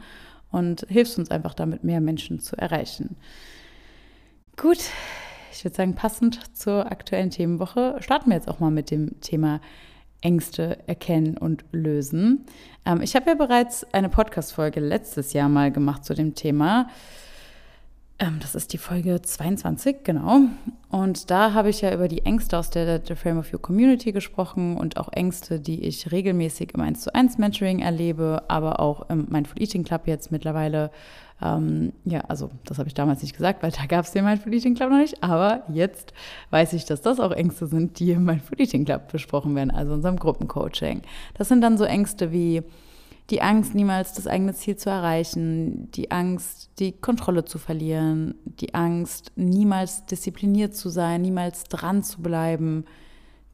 und 0.51 0.87
hilfst 0.89 1.19
uns 1.19 1.31
einfach 1.31 1.55
damit, 1.55 1.85
mehr 1.85 2.01
Menschen 2.01 2.39
zu 2.39 2.57
erreichen. 2.57 3.17
Gut, 4.57 4.79
ich 5.53 5.65
würde 5.65 5.77
sagen, 5.77 5.95
passend 5.95 6.57
zur 6.57 6.91
aktuellen 6.91 7.31
Themenwoche 7.31 7.97
starten 8.01 8.31
wir 8.31 8.37
jetzt 8.37 8.49
auch 8.49 8.61
mal 8.61 8.71
mit 8.71 8.91
dem 8.91 9.21
Thema 9.21 9.61
Ängste 10.21 10.79
erkennen 10.87 11.37
und 11.37 11.65
lösen. 11.73 12.47
Ähm, 12.85 13.01
ich 13.03 13.17
habe 13.17 13.31
ja 13.31 13.35
bereits 13.35 13.85
eine 13.93 14.09
Podcast-Folge 14.09 14.81
letztes 14.81 15.33
Jahr 15.33 15.49
mal 15.49 15.71
gemacht 15.71 16.05
zu 16.05 16.15
dem 16.15 16.35
Thema. 16.35 16.89
Ähm, 18.21 18.37
das 18.41 18.55
ist 18.55 18.75
die 18.75 18.79
Folge 18.79 19.23
22, 19.23 20.05
genau. 20.05 20.41
Und 20.91 21.31
da 21.31 21.55
habe 21.55 21.71
ich 21.71 21.81
ja 21.81 21.93
über 21.95 22.07
die 22.07 22.27
Ängste 22.27 22.59
aus 22.59 22.69
der 22.69 23.01
The 23.03 23.15
Frame 23.15 23.39
of 23.39 23.53
Your 23.53 23.63
Community 23.63 24.13
gesprochen 24.13 24.77
und 24.77 24.99
auch 24.99 25.11
Ängste, 25.13 25.59
die 25.59 25.83
ich 25.85 26.13
regelmäßig 26.13 26.75
im 26.75 26.83
1 26.83 27.01
zu 27.01 27.15
1 27.15 27.39
Mentoring 27.39 27.79
erlebe, 27.79 28.43
aber 28.49 28.79
auch 28.79 29.09
im 29.09 29.27
Mindful 29.31 29.63
Eating 29.63 29.85
Club 29.85 30.03
jetzt 30.07 30.31
mittlerweile 30.31 30.91
ähm, 31.43 31.95
ja, 32.05 32.21
also 32.29 32.51
das 32.65 32.79
habe 32.79 32.89
ich 32.89 32.95
damals 32.95 33.23
nicht 33.23 33.35
gesagt, 33.35 33.63
weil 33.63 33.71
da 33.71 33.87
gab 33.87 34.05
es 34.05 34.13
den 34.13 34.27
Mindful 34.27 34.53
Eating 34.53 34.75
Club 34.75 34.91
noch 34.91 34.99
nicht. 34.99 35.23
Aber 35.23 35.63
jetzt 35.73 36.13
weiß 36.51 36.75
ich, 36.75 36.85
dass 36.85 37.01
das 37.01 37.19
auch 37.19 37.33
Ängste 37.33 37.67
sind, 37.67 37.99
die 37.99 38.13
im 38.13 38.25
Mindful 38.25 38.61
Eating 38.61 38.85
Club 38.85 39.11
besprochen 39.11 39.55
werden, 39.55 39.71
also 39.71 39.95
unserem 39.95 40.17
Gruppencoaching. 40.17 41.01
Das 41.35 41.49
sind 41.49 41.63
dann 41.63 41.79
so 41.79 41.85
Ängste 41.85 42.33
wie 42.33 42.63
die 43.31 43.43
Angst, 43.43 43.75
niemals 43.75 44.13
das 44.13 44.27
eigene 44.27 44.55
Ziel 44.55 44.77
zu 44.77 44.91
erreichen, 44.91 45.91
die 45.93 46.11
Angst, 46.11 46.71
die 46.79 46.93
Kontrolle 46.93 47.45
zu 47.45 47.59
verlieren, 47.59 48.35
die 48.45 48.75
Angst, 48.75 49.33
niemals 49.37 50.05
diszipliniert 50.07 50.75
zu 50.75 50.89
sein, 50.89 51.23
niemals 51.23 51.65
dran 51.65 52.03
zu 52.03 52.23
bleiben, 52.23 52.85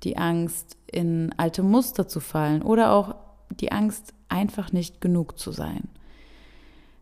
die 0.03 0.17
Angst, 0.17 0.77
in 0.91 1.35
alte 1.37 1.63
Muster 1.63 2.09
zu 2.09 2.21
fallen 2.21 2.63
oder 2.63 2.93
auch 2.93 3.17
die 3.51 3.73
Angst, 3.73 4.15
einfach 4.29 4.73
nicht 4.73 5.01
genug 5.01 5.39
zu 5.39 5.53
sein. 5.53 5.89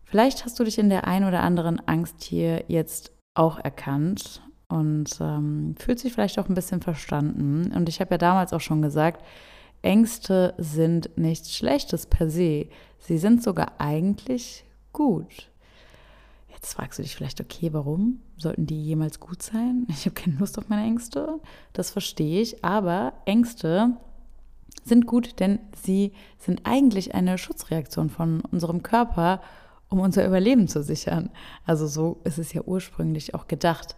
Vielleicht 0.03 0.45
hast 0.45 0.59
du 0.59 0.63
dich 0.63 0.77
in 0.77 0.89
der 0.89 1.07
ein 1.07 1.23
oder 1.23 1.41
anderen 1.41 1.79
Angst 1.87 2.23
hier 2.23 2.65
jetzt 2.67 3.11
auch 3.33 3.57
erkannt 3.57 4.41
und 4.67 5.09
ähm, 5.19 5.75
fühlt 5.79 5.99
sich 5.99 6.13
vielleicht 6.13 6.39
auch 6.39 6.49
ein 6.49 6.55
bisschen 6.55 6.81
verstanden. 6.81 7.71
Und 7.73 7.89
ich 7.89 7.99
habe 7.99 8.11
ja 8.11 8.17
damals 8.17 8.53
auch 8.53 8.61
schon 8.61 8.81
gesagt, 8.81 9.23
Ängste 9.85 10.55
sind 10.57 11.11
nichts 11.15 11.55
Schlechtes 11.55 12.07
per 12.07 12.29
se. 12.29 12.67
Sie 12.99 13.17
sind 13.17 13.43
sogar 13.43 13.73
eigentlich 13.79 14.65
gut. 14.91 15.49
Jetzt 16.49 16.73
fragst 16.73 16.97
du 16.97 17.03
dich 17.03 17.15
vielleicht, 17.15 17.39
okay, 17.39 17.71
warum 17.71 18.21
sollten 18.37 18.65
die 18.65 18.83
jemals 18.83 19.19
gut 19.19 19.43
sein? 19.43 19.85
Ich 19.89 20.05
habe 20.05 20.15
keine 20.15 20.37
Lust 20.37 20.57
auf 20.57 20.69
meine 20.69 20.83
Ängste. 20.83 21.39
Das 21.73 21.91
verstehe 21.91 22.41
ich. 22.41 22.65
Aber 22.65 23.13
Ängste 23.25 23.97
sind 24.83 25.05
gut, 25.05 25.39
denn 25.39 25.59
sie 25.83 26.13
sind 26.39 26.61
eigentlich 26.63 27.13
eine 27.13 27.37
Schutzreaktion 27.37 28.09
von 28.09 28.41
unserem 28.41 28.81
Körper, 28.81 29.41
um 29.89 29.99
unser 29.99 30.25
Überleben 30.25 30.67
zu 30.67 30.81
sichern. 30.81 31.29
Also 31.65 31.85
so 31.85 32.21
ist 32.23 32.39
es 32.39 32.53
ja 32.53 32.63
ursprünglich 32.63 33.35
auch 33.35 33.47
gedacht. 33.47 33.95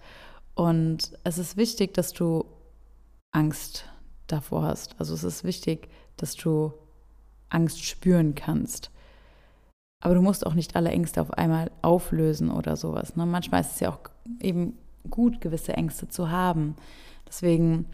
Und 0.53 1.17
es 1.23 1.37
ist 1.37 1.55
wichtig, 1.55 1.93
dass 1.93 2.11
du 2.11 2.45
Angst 3.31 3.85
davor 4.27 4.63
hast. 4.63 4.95
Also 4.99 5.13
es 5.13 5.23
ist 5.23 5.43
wichtig, 5.43 5.89
dass 6.17 6.35
du 6.35 6.73
Angst 7.49 7.83
spüren 7.83 8.35
kannst. 8.35 8.91
Aber 10.01 10.13
du 10.13 10.21
musst 10.21 10.45
auch 10.45 10.53
nicht 10.53 10.75
alle 10.75 10.91
Ängste 10.91 11.21
auf 11.21 11.31
einmal 11.31 11.71
auflösen 11.81 12.51
oder 12.51 12.75
sowas. 12.75 13.15
Ne? 13.15 13.25
Manchmal 13.25 13.61
ist 13.61 13.73
es 13.73 13.79
ja 13.79 13.89
auch 13.89 13.99
eben 14.39 14.77
gut, 15.09 15.41
gewisse 15.41 15.73
Ängste 15.73 16.07
zu 16.07 16.29
haben. 16.29 16.75
Deswegen 17.27 17.85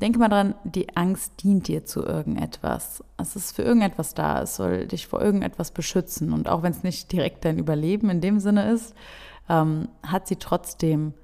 denke 0.00 0.18
mal 0.18 0.28
dran, 0.28 0.54
die 0.64 0.96
Angst 0.96 1.42
dient 1.42 1.68
dir 1.68 1.84
zu 1.84 2.04
irgendetwas. 2.04 3.02
Es 3.16 3.36
ist 3.36 3.56
für 3.56 3.62
irgendetwas 3.62 4.14
da. 4.14 4.42
Es 4.42 4.56
soll 4.56 4.86
dich 4.86 5.06
vor 5.06 5.22
irgendetwas 5.22 5.70
beschützen. 5.70 6.32
Und 6.32 6.48
auch 6.48 6.62
wenn 6.62 6.72
es 6.72 6.82
nicht 6.82 7.10
direkt 7.12 7.44
dein 7.44 7.58
Überleben 7.58 8.10
in 8.10 8.20
dem 8.20 8.38
Sinne 8.38 8.70
ist, 8.70 8.94
ähm, 9.48 9.88
hat 10.02 10.28
sie 10.28 10.36
trotzdem 10.36 11.14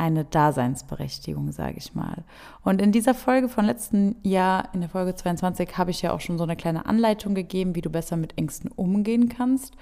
eine 0.00 0.24
Daseinsberechtigung, 0.24 1.52
sage 1.52 1.76
ich 1.76 1.94
mal. 1.94 2.24
Und 2.64 2.80
in 2.80 2.90
dieser 2.90 3.12
Folge 3.12 3.50
von 3.50 3.66
letzten 3.66 4.16
Jahr, 4.22 4.70
in 4.72 4.80
der 4.80 4.88
Folge 4.88 5.14
22, 5.14 5.76
habe 5.76 5.90
ich 5.90 6.00
ja 6.00 6.12
auch 6.12 6.20
schon 6.20 6.38
so 6.38 6.44
eine 6.44 6.56
kleine 6.56 6.86
Anleitung 6.86 7.34
gegeben, 7.34 7.74
wie 7.74 7.82
du 7.82 7.90
besser 7.90 8.16
mit 8.16 8.38
Ängsten 8.38 8.70
umgehen 8.70 9.28
kannst. 9.28 9.74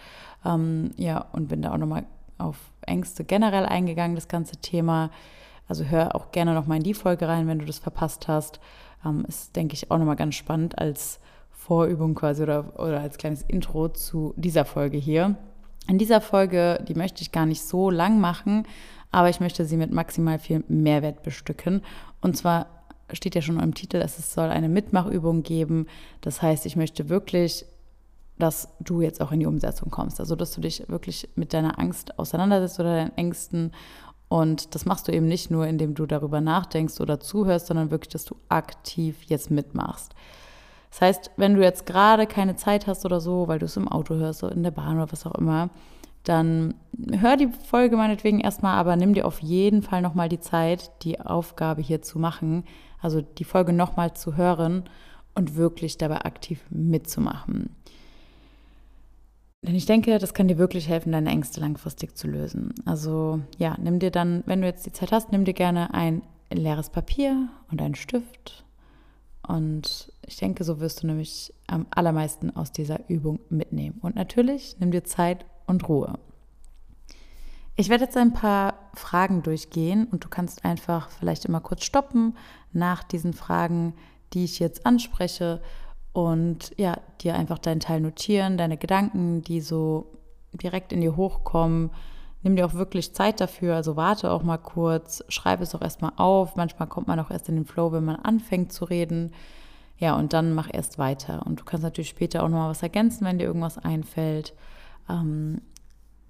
Ähm, 0.44 0.90
ja, 0.96 1.24
und 1.32 1.46
bin 1.46 1.62
da 1.62 1.72
auch 1.72 1.78
nochmal 1.78 2.04
auf 2.36 2.56
Ängste 2.80 3.22
generell 3.22 3.64
eingegangen, 3.64 4.16
das 4.16 4.26
ganze 4.26 4.56
Thema. 4.56 5.10
Also 5.68 5.84
hör 5.84 6.16
auch 6.16 6.32
gerne 6.32 6.52
nochmal 6.52 6.78
in 6.78 6.82
die 6.82 6.94
Folge 6.94 7.28
rein, 7.28 7.46
wenn 7.46 7.60
du 7.60 7.64
das 7.64 7.78
verpasst 7.78 8.26
hast. 8.26 8.58
Ähm, 9.06 9.24
ist, 9.28 9.54
denke 9.54 9.74
ich, 9.74 9.88
auch 9.92 9.98
nochmal 9.98 10.16
ganz 10.16 10.34
spannend 10.34 10.78
als 10.78 11.20
Vorübung 11.52 12.16
quasi 12.16 12.42
oder, 12.42 12.76
oder 12.80 13.00
als 13.00 13.18
kleines 13.18 13.42
Intro 13.42 13.88
zu 13.88 14.34
dieser 14.36 14.64
Folge 14.64 14.98
hier. 14.98 15.36
In 15.86 15.96
dieser 15.96 16.20
Folge, 16.20 16.84
die 16.88 16.94
möchte 16.94 17.22
ich 17.22 17.30
gar 17.30 17.46
nicht 17.46 17.62
so 17.62 17.88
lang 17.88 18.20
machen, 18.20 18.66
aber 19.10 19.30
ich 19.30 19.40
möchte 19.40 19.64
sie 19.64 19.76
mit 19.76 19.92
maximal 19.92 20.38
viel 20.38 20.64
Mehrwert 20.68 21.22
bestücken. 21.22 21.82
Und 22.20 22.36
zwar 22.36 22.66
steht 23.12 23.34
ja 23.34 23.42
schon 23.42 23.58
im 23.60 23.74
Titel, 23.74 23.96
es 23.98 24.34
soll 24.34 24.50
eine 24.50 24.68
Mitmachübung 24.68 25.42
geben. 25.42 25.86
Das 26.20 26.42
heißt, 26.42 26.66
ich 26.66 26.76
möchte 26.76 27.08
wirklich, 27.08 27.64
dass 28.38 28.68
du 28.80 29.00
jetzt 29.00 29.20
auch 29.20 29.32
in 29.32 29.40
die 29.40 29.46
Umsetzung 29.46 29.90
kommst. 29.90 30.20
Also, 30.20 30.36
dass 30.36 30.54
du 30.54 30.60
dich 30.60 30.88
wirklich 30.88 31.28
mit 31.34 31.52
deiner 31.52 31.78
Angst 31.78 32.18
auseinandersetzt 32.18 32.78
oder 32.78 32.94
deinen 32.94 33.16
Ängsten. 33.16 33.72
Und 34.28 34.74
das 34.74 34.84
machst 34.84 35.08
du 35.08 35.12
eben 35.12 35.26
nicht 35.26 35.50
nur, 35.50 35.66
indem 35.66 35.94
du 35.94 36.06
darüber 36.06 36.40
nachdenkst 36.40 37.00
oder 37.00 37.18
zuhörst, 37.18 37.66
sondern 37.68 37.90
wirklich, 37.90 38.12
dass 38.12 38.26
du 38.26 38.36
aktiv 38.48 39.22
jetzt 39.24 39.50
mitmachst. 39.50 40.14
Das 40.90 41.00
heißt, 41.00 41.30
wenn 41.36 41.54
du 41.54 41.62
jetzt 41.62 41.86
gerade 41.86 42.26
keine 42.26 42.56
Zeit 42.56 42.86
hast 42.86 43.04
oder 43.04 43.20
so, 43.20 43.48
weil 43.48 43.58
du 43.58 43.66
es 43.66 43.76
im 43.76 43.88
Auto 43.88 44.14
hörst 44.14 44.42
oder 44.42 44.54
in 44.54 44.62
der 44.62 44.70
Bahn 44.70 44.96
oder 44.96 45.10
was 45.10 45.26
auch 45.26 45.34
immer, 45.34 45.70
dann 46.28 46.74
hör 47.10 47.36
die 47.36 47.48
Folge 47.48 47.96
meinetwegen 47.96 48.40
erstmal, 48.40 48.78
aber 48.78 48.96
nimm 48.96 49.14
dir 49.14 49.26
auf 49.26 49.40
jeden 49.40 49.82
Fall 49.82 50.02
nochmal 50.02 50.28
die 50.28 50.40
Zeit, 50.40 50.90
die 51.02 51.20
Aufgabe 51.20 51.82
hier 51.82 52.02
zu 52.02 52.18
machen, 52.18 52.64
also 53.00 53.20
die 53.20 53.44
Folge 53.44 53.72
nochmal 53.72 54.14
zu 54.14 54.36
hören 54.36 54.84
und 55.34 55.56
wirklich 55.56 55.98
dabei 55.98 56.22
aktiv 56.22 56.60
mitzumachen. 56.70 57.70
Denn 59.62 59.74
ich 59.74 59.86
denke, 59.86 60.18
das 60.18 60.34
kann 60.34 60.48
dir 60.48 60.58
wirklich 60.58 60.88
helfen, 60.88 61.12
deine 61.12 61.30
Ängste 61.30 61.60
langfristig 61.60 62.16
zu 62.16 62.28
lösen. 62.28 62.74
Also 62.84 63.40
ja, 63.58 63.76
nimm 63.80 63.98
dir 63.98 64.10
dann, 64.10 64.42
wenn 64.46 64.60
du 64.60 64.66
jetzt 64.66 64.86
die 64.86 64.92
Zeit 64.92 65.10
hast, 65.10 65.32
nimm 65.32 65.44
dir 65.44 65.54
gerne 65.54 65.92
ein 65.94 66.22
leeres 66.52 66.90
Papier 66.90 67.48
und 67.70 67.82
einen 67.82 67.96
Stift. 67.96 68.64
Und 69.46 70.12
ich 70.26 70.36
denke, 70.36 70.62
so 70.62 70.78
wirst 70.78 71.02
du 71.02 71.06
nämlich 71.06 71.52
am 71.66 71.86
allermeisten 71.90 72.54
aus 72.54 72.70
dieser 72.70 73.08
Übung 73.08 73.40
mitnehmen. 73.48 73.98
Und 74.00 74.14
natürlich 74.14 74.76
nimm 74.78 74.90
dir 74.90 75.04
Zeit 75.04 75.44
und 75.68 75.88
Ruhe. 75.88 76.18
Ich 77.80 77.88
werde 77.88 78.04
jetzt 78.04 78.16
ein 78.16 78.32
paar 78.32 78.74
Fragen 78.94 79.44
durchgehen 79.44 80.08
und 80.10 80.24
du 80.24 80.28
kannst 80.28 80.64
einfach 80.64 81.10
vielleicht 81.10 81.44
immer 81.44 81.60
kurz 81.60 81.84
stoppen 81.84 82.36
nach 82.72 83.04
diesen 83.04 83.32
Fragen, 83.32 83.94
die 84.32 84.42
ich 84.42 84.58
jetzt 84.58 84.84
anspreche 84.84 85.62
und 86.12 86.72
ja, 86.76 86.98
dir 87.20 87.36
einfach 87.36 87.58
deinen 87.58 87.78
Teil 87.78 88.00
notieren, 88.00 88.58
deine 88.58 88.78
Gedanken, 88.78 89.42
die 89.42 89.60
so 89.60 90.06
direkt 90.52 90.92
in 90.92 91.00
dir 91.00 91.14
hochkommen. 91.14 91.90
Nimm 92.42 92.56
dir 92.56 92.66
auch 92.66 92.74
wirklich 92.74 93.14
Zeit 93.14 93.40
dafür, 93.40 93.76
also 93.76 93.94
warte 93.94 94.32
auch 94.32 94.42
mal 94.42 94.58
kurz, 94.58 95.22
schreibe 95.28 95.62
es 95.62 95.72
auch 95.76 95.82
erstmal 95.82 96.12
auf. 96.16 96.56
Manchmal 96.56 96.88
kommt 96.88 97.06
man 97.06 97.20
auch 97.20 97.30
erst 97.30 97.48
in 97.48 97.54
den 97.54 97.64
Flow, 97.64 97.92
wenn 97.92 98.04
man 98.04 98.16
anfängt 98.16 98.72
zu 98.72 98.86
reden. 98.86 99.32
Ja, 99.98 100.16
und 100.16 100.32
dann 100.32 100.52
mach 100.52 100.68
erst 100.72 100.98
weiter. 100.98 101.46
Und 101.46 101.60
du 101.60 101.64
kannst 101.64 101.84
natürlich 101.84 102.08
später 102.08 102.42
auch 102.42 102.48
nochmal 102.48 102.70
was 102.70 102.82
ergänzen, 102.82 103.24
wenn 103.24 103.38
dir 103.38 103.44
irgendwas 103.44 103.78
einfällt 103.78 104.52
ähm, 105.08 105.60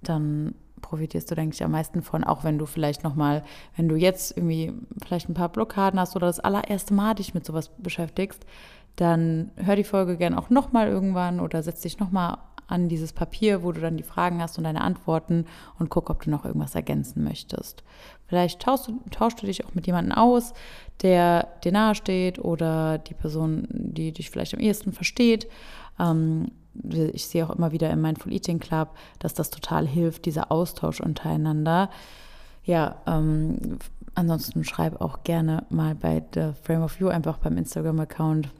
dann 0.03 0.55
profitierst 0.81 1.31
du, 1.31 1.35
denke 1.35 1.55
ich, 1.55 1.65
am 1.65 1.73
meisten 1.73 2.03
von, 2.03 2.25
auch 2.25 2.45
wenn 2.45 2.59
du 2.59 2.67
vielleicht 2.67 3.05
nochmal, 3.05 3.45
wenn 3.77 3.89
du 3.89 3.97
jetzt 3.97 4.37
irgendwie 4.37 4.73
vielleicht 5.03 5.29
ein 5.29 5.35
paar 5.35 5.49
Blockaden 5.49 5.99
hast 5.99 6.17
oder 6.17 6.27
das 6.27 6.41
allererste 6.41 6.95
Mal 6.95 7.15
dich 7.15 7.35
mit 7.35 7.45
sowas 7.45 7.71
beschäftigst, 7.79 8.45
dann 8.97 9.51
hör 9.57 9.77
die 9.77 9.85
Folge 9.85 10.17
gerne 10.17 10.39
auch 10.39 10.51
nochmal 10.51 10.89
irgendwann 10.89 11.41
oder 11.41 11.63
setz 11.63 11.81
dich 11.81 11.99
nochmal 11.99 12.39
an 12.67 12.89
dieses 12.89 13.13
Papier, 13.13 13.63
wo 13.63 13.73
du 13.73 13.81
dann 13.81 13.97
die 13.97 14.03
Fragen 14.03 14.43
hast 14.43 14.59
und 14.59 14.65
deine 14.65 14.83
Antworten 14.83 15.47
und 15.79 15.89
guck, 15.89 16.11
ob 16.11 16.23
du 16.23 16.31
noch 16.31 16.45
irgendwas 16.45 16.75
ergänzen 16.75 17.25
möchtest. 17.25 17.83
Vielleicht 18.27 18.61
tauschst 18.61 18.89
du, 18.89 19.01
tauschst 19.11 19.43
du 19.43 19.47
dich 19.47 19.65
auch 19.65 19.75
mit 19.75 19.87
jemandem 19.87 20.13
aus, 20.13 20.53
der 21.01 21.49
dir 21.65 21.73
nahesteht 21.73 22.39
oder 22.39 22.99
die 22.99 23.15
Person, 23.15 23.67
die 23.71 24.13
dich 24.13 24.31
vielleicht 24.31 24.53
am 24.53 24.61
ehesten 24.61 24.93
versteht. 24.93 25.49
Ähm, 25.99 26.51
ich 26.75 27.27
sehe 27.27 27.47
auch 27.47 27.55
immer 27.55 27.73
wieder 27.73 27.91
in 27.91 28.01
Mindful 28.01 28.33
Eating 28.33 28.59
Club, 28.59 28.97
dass 29.19 29.35
das 29.35 29.51
total 29.51 29.87
hilft, 29.87 30.27
dieser 30.27 30.53
Austausch 30.53 31.01
untereinander. 31.01 31.91
Ja, 32.65 32.97
ähm, 33.07 33.79
ansonsten 34.15 34.65
schreib 34.65 35.01
auch 35.01 35.23
gerne 35.25 35.65
mal 35.71 35.95
bei 35.95 36.23
The 36.35 36.53
Frame 36.63 36.83
of 36.83 37.01
You, 37.01 37.09
einfach 37.09 37.39
beim 37.39 37.57
Instagram-Account, 37.57 38.51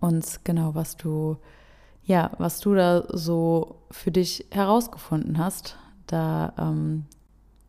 uns 0.00 0.44
genau, 0.44 0.74
was 0.74 0.96
du, 0.96 1.38
ja, 2.04 2.30
was 2.38 2.60
du 2.60 2.74
da 2.74 3.04
so 3.08 3.76
für 3.90 4.10
dich 4.10 4.46
herausgefunden 4.50 5.38
hast. 5.38 5.76
Da 6.06 6.52
ähm, 6.58 7.06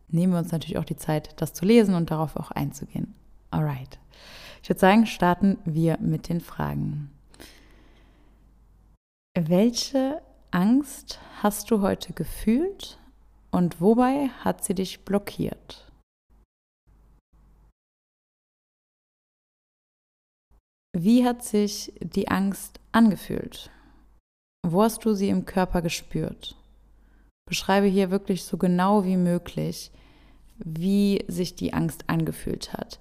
nehmen 0.08 0.32
wir 0.32 0.40
uns 0.40 0.52
natürlich 0.52 0.78
auch 0.78 0.84
die 0.84 0.96
Zeit, 0.96 1.40
das 1.40 1.54
zu 1.54 1.64
lesen 1.64 1.94
und 1.94 2.10
darauf 2.10 2.36
auch 2.36 2.50
einzugehen. 2.50 3.14
Alright. 3.50 3.98
Ich 4.62 4.68
würde 4.68 4.80
sagen, 4.80 5.06
starten 5.06 5.58
wir 5.64 5.98
mit 6.00 6.28
den 6.28 6.40
Fragen. 6.40 7.10
Welche 9.34 10.20
Angst 10.50 11.18
hast 11.42 11.70
du 11.70 11.80
heute 11.80 12.12
gefühlt 12.12 12.98
und 13.50 13.80
wobei 13.80 14.28
hat 14.28 14.62
sie 14.62 14.74
dich 14.74 15.06
blockiert? 15.06 15.90
Wie 20.94 21.24
hat 21.24 21.42
sich 21.42 21.94
die 22.00 22.28
Angst 22.28 22.78
angefühlt? 22.92 23.70
Wo 24.66 24.82
hast 24.82 25.02
du 25.06 25.14
sie 25.14 25.30
im 25.30 25.46
Körper 25.46 25.80
gespürt? 25.80 26.54
Beschreibe 27.48 27.86
hier 27.86 28.10
wirklich 28.10 28.44
so 28.44 28.58
genau 28.58 29.04
wie 29.06 29.16
möglich, 29.16 29.92
wie 30.58 31.24
sich 31.26 31.54
die 31.54 31.72
Angst 31.72 32.04
angefühlt 32.06 32.74
hat. 32.74 33.00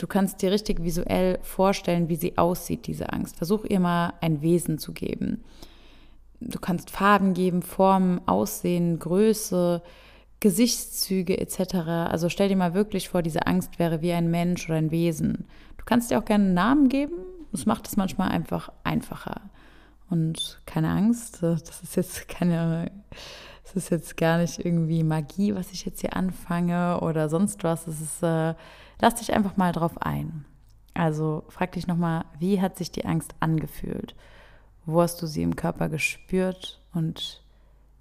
Du 0.00 0.06
kannst 0.06 0.40
dir 0.40 0.50
richtig 0.50 0.82
visuell 0.82 1.38
vorstellen, 1.42 2.08
wie 2.08 2.16
sie 2.16 2.38
aussieht, 2.38 2.86
diese 2.86 3.12
Angst. 3.12 3.36
Versuch 3.36 3.66
ihr 3.66 3.80
mal 3.80 4.14
ein 4.22 4.40
Wesen 4.40 4.78
zu 4.78 4.94
geben. 4.94 5.44
Du 6.40 6.58
kannst 6.58 6.88
Farben 6.88 7.34
geben, 7.34 7.60
Formen, 7.60 8.26
Aussehen, 8.26 8.98
Größe, 8.98 9.82
Gesichtszüge 10.40 11.38
etc. 11.38 11.74
Also 12.08 12.30
stell 12.30 12.48
dir 12.48 12.56
mal 12.56 12.72
wirklich 12.72 13.10
vor, 13.10 13.20
diese 13.20 13.46
Angst 13.46 13.78
wäre 13.78 14.00
wie 14.00 14.12
ein 14.12 14.30
Mensch 14.30 14.66
oder 14.70 14.78
ein 14.78 14.90
Wesen. 14.90 15.44
Du 15.76 15.84
kannst 15.84 16.10
dir 16.10 16.18
auch 16.18 16.24
gerne 16.24 16.44
einen 16.46 16.54
Namen 16.54 16.88
geben. 16.88 17.16
Das 17.52 17.66
macht 17.66 17.86
es 17.86 17.98
manchmal 17.98 18.30
einfach 18.30 18.72
einfacher. 18.84 19.42
Und 20.08 20.62
keine 20.64 20.88
Angst, 20.88 21.42
das 21.42 21.82
ist 21.82 21.96
jetzt 21.96 22.26
keine, 22.26 22.90
das 23.62 23.76
ist 23.76 23.90
jetzt 23.90 24.16
gar 24.16 24.38
nicht 24.38 24.64
irgendwie 24.64 25.02
Magie, 25.02 25.54
was 25.54 25.70
ich 25.72 25.84
jetzt 25.84 26.00
hier 26.00 26.16
anfange 26.16 27.00
oder 27.00 27.28
sonst 27.28 27.62
was. 27.62 27.86
Es 27.86 28.00
ist 28.00 28.22
äh, 28.22 28.54
Lass 29.00 29.14
dich 29.14 29.32
einfach 29.32 29.56
mal 29.56 29.72
drauf 29.72 30.00
ein. 30.02 30.44
Also 30.92 31.44
frag 31.48 31.72
dich 31.72 31.86
nochmal, 31.86 32.24
wie 32.38 32.60
hat 32.60 32.76
sich 32.76 32.90
die 32.90 33.06
Angst 33.06 33.34
angefühlt? 33.40 34.14
Wo 34.84 35.00
hast 35.00 35.22
du 35.22 35.26
sie 35.26 35.42
im 35.42 35.56
Körper 35.56 35.88
gespürt 35.88 36.82
und 36.92 37.42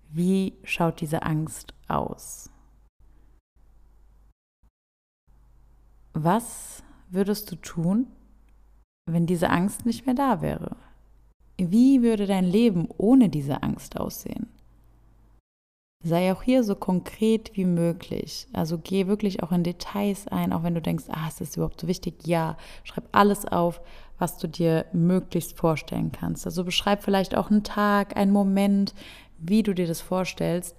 wie 0.09 0.57
schaut 0.63 0.99
diese 0.99 1.23
Angst 1.23 1.73
aus? 1.87 2.49
Was 6.13 6.83
würdest 7.09 7.49
du 7.51 7.55
tun, 7.55 8.07
wenn 9.05 9.25
diese 9.25 9.49
Angst 9.49 9.85
nicht 9.85 10.05
mehr 10.05 10.15
da 10.15 10.41
wäre? 10.41 10.75
Wie 11.57 12.01
würde 12.01 12.25
dein 12.25 12.45
Leben 12.45 12.89
ohne 12.97 13.29
diese 13.29 13.63
Angst 13.63 13.97
aussehen? 13.97 14.47
Sei 16.01 16.31
auch 16.31 16.43
hier 16.43 16.63
so 16.63 16.75
konkret 16.75 17.51
wie 17.55 17.65
möglich. 17.65 18.47
Also 18.53 18.77
geh 18.77 19.07
wirklich 19.07 19.43
auch 19.43 19.51
in 19.51 19.63
Details 19.65 20.29
ein, 20.29 20.53
auch 20.53 20.63
wenn 20.63 20.73
du 20.73 20.81
denkst, 20.81 21.05
ah, 21.09 21.27
ist 21.27 21.41
das 21.41 21.57
überhaupt 21.57 21.81
so 21.81 21.87
wichtig? 21.87 22.25
Ja, 22.25 22.55
schreib 22.85 23.03
alles 23.11 23.45
auf, 23.45 23.81
was 24.17 24.37
du 24.37 24.47
dir 24.47 24.85
möglichst 24.93 25.57
vorstellen 25.57 26.13
kannst. 26.13 26.45
Also 26.45 26.63
beschreib 26.63 27.03
vielleicht 27.03 27.35
auch 27.35 27.51
einen 27.51 27.63
Tag, 27.65 28.15
einen 28.15 28.31
Moment, 28.31 28.93
wie 29.39 29.61
du 29.61 29.75
dir 29.75 29.87
das 29.87 29.99
vorstellst, 29.99 30.77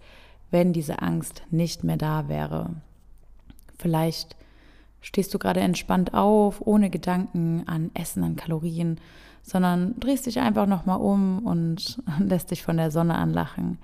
wenn 0.51 0.73
diese 0.73 1.03
Angst 1.03 1.43
nicht 1.51 1.85
mehr 1.85 1.99
da 1.99 2.29
wäre. 2.29 2.77
Vielleicht 3.79 4.37
stehst 5.03 5.35
du 5.35 5.39
gerade 5.39 5.61
entspannt 5.61 6.15
auf, 6.15 6.63
ohne 6.67 6.89
Gedanken 6.89 7.65
an 7.67 7.91
Essen, 7.93 8.25
an 8.25 8.37
Kalorien, 8.37 8.99
sondern 9.43 10.01
drehst 10.01 10.25
dich 10.25 10.41
einfach 10.41 10.67
nochmal 10.67 10.99
um 10.99 11.45
und 11.45 12.03
lässt 12.19 12.53
dich 12.53 12.63
von 12.63 12.79
der 12.79 12.91
Sonne 12.91 13.17
anlachen 13.17 13.77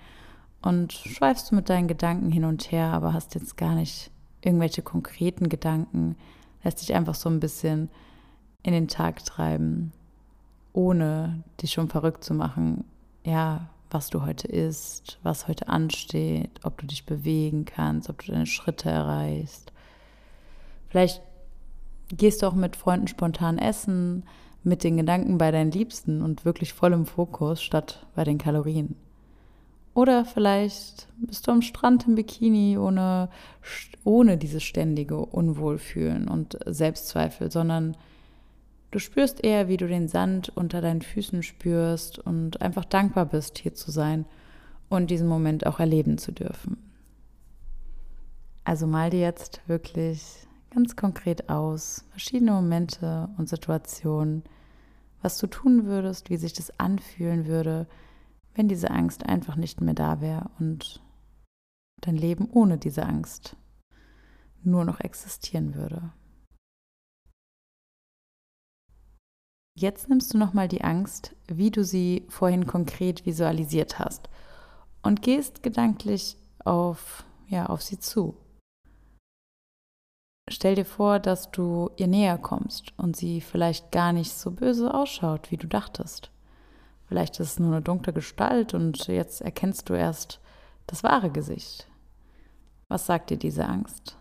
und 0.66 0.92
schweifst 0.92 1.50
du 1.50 1.54
mit 1.54 1.68
deinen 1.68 1.86
Gedanken 1.86 2.32
hin 2.32 2.44
und 2.44 2.72
her, 2.72 2.86
aber 2.88 3.12
hast 3.12 3.36
jetzt 3.36 3.56
gar 3.56 3.76
nicht 3.76 4.10
irgendwelche 4.42 4.82
konkreten 4.82 5.48
Gedanken, 5.48 6.16
lässt 6.64 6.82
dich 6.82 6.92
einfach 6.92 7.14
so 7.14 7.28
ein 7.28 7.38
bisschen 7.38 7.88
in 8.64 8.72
den 8.72 8.88
Tag 8.88 9.24
treiben, 9.24 9.92
ohne 10.72 11.44
dich 11.62 11.70
schon 11.70 11.88
verrückt 11.88 12.24
zu 12.24 12.34
machen, 12.34 12.84
ja, 13.24 13.68
was 13.90 14.10
du 14.10 14.22
heute 14.22 14.48
isst, 14.48 15.20
was 15.22 15.46
heute 15.46 15.68
ansteht, 15.68 16.50
ob 16.64 16.78
du 16.78 16.86
dich 16.86 17.06
bewegen 17.06 17.64
kannst, 17.64 18.10
ob 18.10 18.24
du 18.24 18.32
deine 18.32 18.46
Schritte 18.46 18.90
erreichst. 18.90 19.72
Vielleicht 20.88 21.22
gehst 22.08 22.42
du 22.42 22.48
auch 22.48 22.54
mit 22.54 22.74
Freunden 22.74 23.06
spontan 23.06 23.58
essen, 23.58 24.24
mit 24.64 24.82
den 24.82 24.96
Gedanken 24.96 25.38
bei 25.38 25.52
deinen 25.52 25.70
Liebsten 25.70 26.22
und 26.22 26.44
wirklich 26.44 26.72
voll 26.72 26.92
im 26.92 27.06
Fokus 27.06 27.62
statt 27.62 28.04
bei 28.16 28.24
den 28.24 28.38
Kalorien. 28.38 28.96
Oder 29.96 30.26
vielleicht 30.26 31.08
bist 31.16 31.46
du 31.46 31.52
am 31.52 31.62
Strand 31.62 32.06
im 32.06 32.16
Bikini 32.16 32.76
ohne, 32.76 33.30
ohne 34.04 34.36
dieses 34.36 34.62
ständige 34.62 35.16
Unwohlfühlen 35.16 36.28
und 36.28 36.58
Selbstzweifel, 36.66 37.50
sondern 37.50 37.96
du 38.90 38.98
spürst 38.98 39.42
eher, 39.42 39.68
wie 39.68 39.78
du 39.78 39.88
den 39.88 40.06
Sand 40.06 40.52
unter 40.54 40.82
deinen 40.82 41.00
Füßen 41.00 41.42
spürst 41.42 42.18
und 42.18 42.60
einfach 42.60 42.84
dankbar 42.84 43.24
bist, 43.24 43.56
hier 43.56 43.72
zu 43.72 43.90
sein 43.90 44.26
und 44.90 45.10
diesen 45.10 45.28
Moment 45.28 45.64
auch 45.64 45.80
erleben 45.80 46.18
zu 46.18 46.30
dürfen. 46.30 46.76
Also 48.64 48.86
mal 48.86 49.08
dir 49.08 49.20
jetzt 49.20 49.62
wirklich 49.66 50.46
ganz 50.74 50.94
konkret 50.94 51.48
aus, 51.48 52.04
verschiedene 52.10 52.52
Momente 52.52 53.30
und 53.38 53.48
Situationen, 53.48 54.42
was 55.22 55.38
du 55.38 55.46
tun 55.46 55.86
würdest, 55.86 56.28
wie 56.28 56.36
sich 56.36 56.52
das 56.52 56.78
anfühlen 56.78 57.46
würde, 57.46 57.86
wenn 58.56 58.68
diese 58.68 58.90
Angst 58.90 59.26
einfach 59.26 59.56
nicht 59.56 59.80
mehr 59.80 59.94
da 59.94 60.20
wäre 60.20 60.50
und 60.58 61.02
dein 62.00 62.16
Leben 62.16 62.48
ohne 62.50 62.78
diese 62.78 63.04
Angst 63.04 63.56
nur 64.62 64.84
noch 64.84 64.98
existieren 65.00 65.74
würde. 65.74 66.12
Jetzt 69.78 70.08
nimmst 70.08 70.32
du 70.32 70.38
nochmal 70.38 70.68
die 70.68 70.82
Angst, 70.82 71.36
wie 71.48 71.70
du 71.70 71.84
sie 71.84 72.24
vorhin 72.28 72.66
konkret 72.66 73.26
visualisiert 73.26 73.98
hast 73.98 74.30
und 75.02 75.20
gehst 75.20 75.62
gedanklich 75.62 76.38
auf, 76.64 77.24
ja, 77.46 77.66
auf 77.66 77.82
sie 77.82 77.98
zu. 77.98 78.36
Stell 80.48 80.76
dir 80.76 80.86
vor, 80.86 81.18
dass 81.18 81.50
du 81.50 81.90
ihr 81.96 82.06
näher 82.06 82.38
kommst 82.38 82.98
und 82.98 83.16
sie 83.16 83.42
vielleicht 83.42 83.92
gar 83.92 84.14
nicht 84.14 84.32
so 84.32 84.50
böse 84.50 84.94
ausschaut, 84.94 85.50
wie 85.50 85.58
du 85.58 85.66
dachtest. 85.66 86.30
Vielleicht 87.08 87.38
ist 87.38 87.52
es 87.52 87.58
nur 87.58 87.72
eine 87.72 87.82
dunkle 87.82 88.12
Gestalt 88.12 88.74
und 88.74 89.06
jetzt 89.06 89.40
erkennst 89.40 89.88
du 89.88 89.94
erst 89.94 90.40
das 90.86 91.04
wahre 91.04 91.30
Gesicht. 91.30 91.88
Was 92.88 93.06
sagt 93.06 93.30
dir 93.30 93.36
diese 93.36 93.66
Angst? 93.66 94.18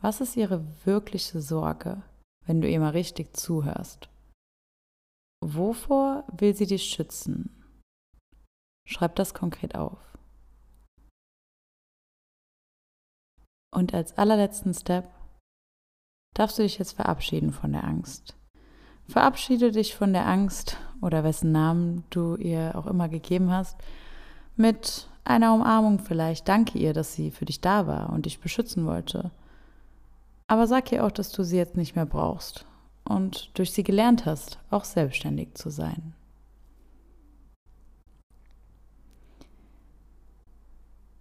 Was 0.00 0.20
ist 0.20 0.36
ihre 0.36 0.64
wirkliche 0.84 1.40
Sorge, 1.40 2.02
wenn 2.46 2.60
du 2.60 2.68
ihr 2.68 2.80
mal 2.80 2.90
richtig 2.90 3.36
zuhörst? 3.36 4.08
Wovor 5.44 6.24
will 6.32 6.54
sie 6.54 6.66
dich 6.66 6.84
schützen? 6.84 7.54
Schreib 8.88 9.16
das 9.16 9.34
konkret 9.34 9.74
auf. 9.74 9.98
Und 13.72 13.94
als 13.94 14.16
allerletzten 14.16 14.72
Step 14.74 15.08
darfst 16.34 16.58
du 16.58 16.62
dich 16.62 16.78
jetzt 16.78 16.92
verabschieden 16.92 17.52
von 17.52 17.72
der 17.72 17.84
Angst. 17.84 18.36
Verabschiede 19.08 19.72
dich 19.72 19.94
von 19.94 20.12
der 20.12 20.26
Angst 20.26 20.78
oder 21.00 21.24
wessen 21.24 21.52
Namen 21.52 22.04
du 22.10 22.36
ihr 22.36 22.72
auch 22.74 22.86
immer 22.86 23.08
gegeben 23.08 23.50
hast, 23.50 23.76
mit 24.56 25.08
einer 25.24 25.54
Umarmung 25.54 25.98
vielleicht. 25.98 26.48
Danke 26.48 26.78
ihr, 26.78 26.92
dass 26.92 27.12
sie 27.12 27.30
für 27.30 27.44
dich 27.44 27.60
da 27.60 27.86
war 27.86 28.10
und 28.10 28.26
dich 28.26 28.40
beschützen 28.40 28.86
wollte. 28.86 29.30
Aber 30.46 30.66
sag 30.66 30.90
ihr 30.92 31.04
auch, 31.04 31.10
dass 31.10 31.30
du 31.30 31.44
sie 31.44 31.56
jetzt 31.56 31.76
nicht 31.76 31.94
mehr 31.94 32.06
brauchst 32.06 32.64
und 33.04 33.50
durch 33.58 33.72
sie 33.72 33.82
gelernt 33.82 34.26
hast, 34.26 34.58
auch 34.70 34.84
selbstständig 34.84 35.54
zu 35.54 35.70
sein. 35.70 36.14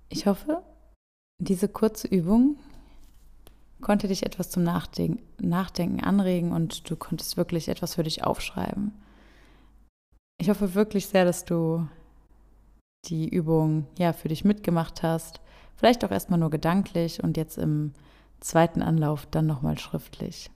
Ich 0.09 0.25
hoffe, 0.25 0.63
diese 1.39 1.67
kurze 1.67 2.07
Übung 2.07 2.57
konnte 3.81 4.07
dich 4.07 4.25
etwas 4.25 4.49
zum 4.49 4.63
Nachdenken, 4.63 5.21
Nachdenken 5.39 6.03
anregen 6.03 6.51
und 6.51 6.89
du 6.89 6.95
konntest 6.95 7.37
wirklich 7.37 7.67
etwas 7.67 7.95
für 7.95 8.03
dich 8.03 8.23
aufschreiben. 8.23 8.93
Ich 10.39 10.49
hoffe 10.49 10.75
wirklich 10.75 11.07
sehr, 11.07 11.25
dass 11.25 11.45
du 11.45 11.87
die 13.05 13.27
Übung 13.29 13.87
ja 13.97 14.13
für 14.13 14.27
dich 14.27 14.45
mitgemacht 14.45 15.01
hast. 15.03 15.41
Vielleicht 15.75 16.03
auch 16.03 16.11
erstmal 16.11 16.39
nur 16.39 16.49
gedanklich 16.49 17.23
und 17.23 17.37
jetzt 17.37 17.57
im 17.57 17.93
zweiten 18.39 18.81
Anlauf 18.81 19.25
dann 19.25 19.47
nochmal 19.47 19.77
schriftlich. 19.79 20.51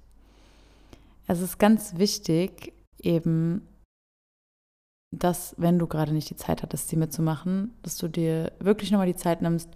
Es 1.28 1.42
ist 1.42 1.58
ganz 1.58 1.98
wichtig, 1.98 2.74
eben, 3.02 3.68
dass, 5.12 5.56
wenn 5.58 5.80
du 5.80 5.88
gerade 5.88 6.14
nicht 6.14 6.30
die 6.30 6.36
Zeit 6.36 6.62
hattest, 6.62 6.90
sie 6.90 6.96
mitzumachen, 6.96 7.74
dass 7.84 7.98
du 7.98 8.08
dir 8.08 8.52
wirklich 8.60 8.92
nochmal 8.92 9.08
die 9.08 9.16
Zeit 9.16 9.42
nimmst, 9.42 9.70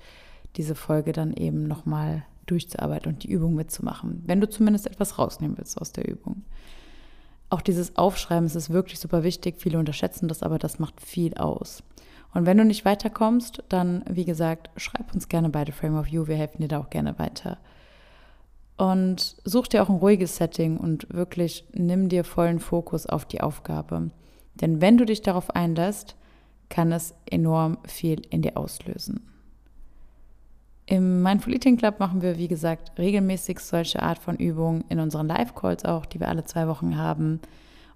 diese 0.55 0.75
Folge 0.75 1.13
dann 1.13 1.33
eben 1.33 1.67
nochmal 1.67 2.25
durchzuarbeiten 2.45 3.13
und 3.13 3.23
die 3.23 3.31
Übung 3.31 3.55
mitzumachen, 3.55 4.23
wenn 4.25 4.41
du 4.41 4.49
zumindest 4.49 4.87
etwas 4.87 5.17
rausnehmen 5.17 5.57
willst 5.57 5.79
aus 5.79 5.91
der 5.91 6.07
Übung. 6.07 6.43
Auch 7.55 7.61
dieses 7.61 7.95
Aufschreiben 7.95 8.47
ist 8.47 8.69
wirklich 8.69 8.99
super 8.99 9.23
wichtig. 9.23 9.55
Viele 9.59 9.79
unterschätzen 9.79 10.27
das, 10.27 10.43
aber 10.43 10.59
das 10.59 10.77
macht 10.77 10.99
viel 10.99 11.35
aus. 11.35 11.83
Und 12.33 12.45
wenn 12.45 12.57
du 12.57 12.65
nicht 12.65 12.83
weiterkommst, 12.83 13.63
dann, 13.69 14.03
wie 14.09 14.25
gesagt, 14.25 14.69
schreib 14.75 15.13
uns 15.13 15.29
gerne 15.29 15.47
bei 15.47 15.63
The 15.63 15.71
Frame 15.71 15.97
of 15.97 16.07
You. 16.07 16.27
Wir 16.27 16.35
helfen 16.35 16.61
dir 16.61 16.67
da 16.67 16.79
auch 16.79 16.89
gerne 16.89 17.17
weiter. 17.17 17.57
Und 18.75 19.37
such 19.45 19.69
dir 19.69 19.81
auch 19.81 19.87
ein 19.87 19.95
ruhiges 19.95 20.35
Setting 20.35 20.75
und 20.75 21.07
wirklich 21.13 21.63
nimm 21.71 22.09
dir 22.09 22.25
vollen 22.25 22.59
Fokus 22.59 23.05
auf 23.05 23.23
die 23.23 23.39
Aufgabe. 23.39 24.11
Denn 24.55 24.81
wenn 24.81 24.97
du 24.97 25.05
dich 25.05 25.21
darauf 25.21 25.49
einlässt, 25.51 26.17
kann 26.67 26.91
es 26.91 27.15
enorm 27.25 27.77
viel 27.85 28.21
in 28.31 28.41
dir 28.41 28.57
auslösen. 28.57 29.21
Im 30.87 31.23
Mindful 31.23 31.53
Eating 31.53 31.77
Club 31.77 31.99
machen 31.99 32.21
wir, 32.21 32.37
wie 32.37 32.47
gesagt, 32.47 32.99
regelmäßig 32.99 33.59
solche 33.59 34.03
Art 34.03 34.19
von 34.19 34.35
Übungen 34.35 34.83
in 34.89 34.99
unseren 34.99 35.27
Live-Calls 35.27 35.83
auch, 35.83 36.05
die 36.05 36.19
wir 36.19 36.27
alle 36.27 36.45
zwei 36.45 36.67
Wochen 36.67 36.97
haben. 36.97 37.39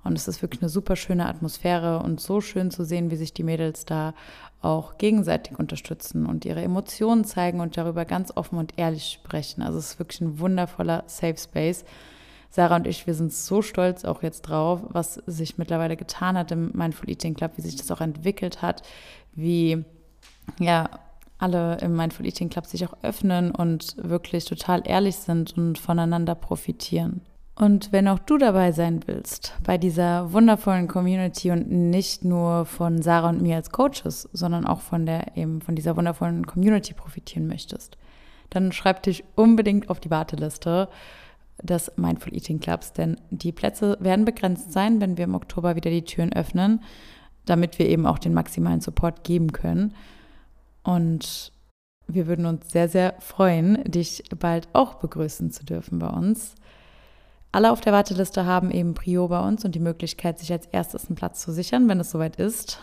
Und 0.04 0.17
es 0.17 0.28
ist 0.28 0.41
wirklich 0.41 0.62
eine 0.62 0.69
super 0.69 0.95
schöne 0.95 1.28
Atmosphäre 1.28 1.99
und 1.99 2.19
so 2.19 2.41
schön 2.41 2.71
zu 2.71 2.84
sehen, 2.84 3.12
wie 3.12 3.15
sich 3.15 3.34
die 3.34 3.43
Mädels 3.43 3.86
da 3.86 4.15
auch 4.62 4.97
gegenseitig 4.97 5.60
unterstützen 5.60 6.25
und 6.25 6.45
ihre 6.45 6.63
Emotionen 6.63 7.25
zeigen 7.25 7.60
und 7.60 7.78
darüber 7.78 8.06
ganz 8.06 8.36
offen 8.36 8.58
und 8.58 8.73
ehrlich 8.78 9.12
sprechen. 9.12 9.62
Also 9.62 9.78
es 9.78 9.91
ist 9.91 9.99
wirklich 9.99 10.21
ein 10.21 10.39
wundervoller 10.39 11.04
Safe 11.06 11.38
Space. 11.38 11.86
Sarah 12.49 12.78
und 12.78 12.88
ich, 12.88 13.06
wir 13.06 13.13
sind 13.13 13.32
so 13.32 13.62
stolz 13.62 14.04
auch 14.04 14.23
jetzt 14.23 14.41
drauf, 14.43 14.82
was 14.89 15.15
sich 15.28 15.60
mittlerweile 15.60 15.95
getan 15.95 16.38
hat 16.38 16.52
im 16.52 16.71
Mindful 16.73 17.10
Eating 17.10 17.36
Club, 17.36 17.52
wie 17.58 17.62
sich 17.62 17.75
das 17.75 17.91
auch 17.91 18.02
entwickelt 18.02 18.63
hat, 18.63 18.82
wie 19.36 19.84
ja, 20.60 20.89
alle 21.39 21.78
im 21.82 21.95
Mindful 21.95 22.25
Eating 22.25 22.49
Club 22.49 22.65
sich 22.65 22.86
auch 22.86 22.93
öffnen 23.02 23.52
und 23.52 23.95
wirklich 23.97 24.45
total 24.45 24.84
ehrlich 24.86 25.15
sind 25.15 25.58
und 25.58 25.80
voneinander 25.80 26.36
profitieren. 26.36 27.21
Und 27.56 27.91
wenn 27.91 28.08
auch 28.08 28.19
du 28.19 28.38
dabei 28.38 28.71
sein 28.71 29.02
willst 29.06 29.54
bei 29.63 29.78
dieser 29.78 30.32
wundervollen 30.32 30.88
Community 30.88 31.52
und 31.52 31.69
nicht 31.69 32.23
nur 32.23 32.65
von 32.65 33.02
Sarah 33.02 33.30
und 33.30 33.41
mir 33.41 33.58
als 33.58 33.71
Coaches, 33.71 34.30
sondern 34.32 34.65
auch 34.65 34.80
von 34.80 35.06
der 35.06 35.36
eben 35.36 35.62
von 35.62 35.75
dieser 35.75 35.97
wundervollen 35.97 36.45
Community 36.45 36.93
profitieren 36.93 37.47
möchtest, 37.47 37.97
dann 38.49 38.71
schreib 38.71 39.04
dich 39.04 39.25
unbedingt 39.36 39.89
auf 39.89 39.99
die 39.99 40.10
Warteliste 40.10 40.88
des 41.62 41.91
Mindful 41.97 42.34
Eating 42.34 42.60
Clubs, 42.62 42.93
denn 42.93 43.19
die 43.30 43.52
Plätze 43.52 43.97
werden 43.99 44.23
begrenzt 44.23 44.71
sein, 44.71 45.02
wenn 45.02 45.17
wir 45.17 45.25
im 45.25 45.36
Oktober 45.36 45.75
wieder 45.75 45.89
die 45.89 46.06
Türen 46.06 46.32
öffnen, 46.32 46.82
damit 47.45 47.80
wir 47.80 47.89
eben 47.89 48.06
auch 48.06 48.19
den 48.19 48.34
maximalen 48.34 48.80
Support 48.80 49.25
geben 49.25 49.52
können. 49.52 49.93
Und 50.83 51.51
wir 52.07 52.27
würden 52.27 52.45
uns 52.45 52.71
sehr, 52.71 52.89
sehr 52.89 53.15
freuen, 53.19 53.83
dich 53.83 54.23
bald 54.37 54.67
auch 54.73 54.95
begrüßen 54.95 55.51
zu 55.51 55.63
dürfen 55.63 55.99
bei 55.99 56.09
uns. 56.09 56.55
Alle 57.51 57.71
auf 57.71 57.81
der 57.81 57.93
Warteliste 57.93 58.45
haben 58.45 58.71
eben 58.71 58.93
Prio 58.93 59.27
bei 59.27 59.39
uns 59.47 59.65
und 59.65 59.73
die 59.73 59.79
Möglichkeit, 59.79 60.37
sich 60.37 60.51
als 60.51 60.67
erstes 60.67 61.07
einen 61.07 61.15
Platz 61.15 61.41
zu 61.41 61.51
sichern, 61.51 61.87
wenn 61.87 61.99
es 61.99 62.11
soweit 62.11 62.35
ist. 62.35 62.79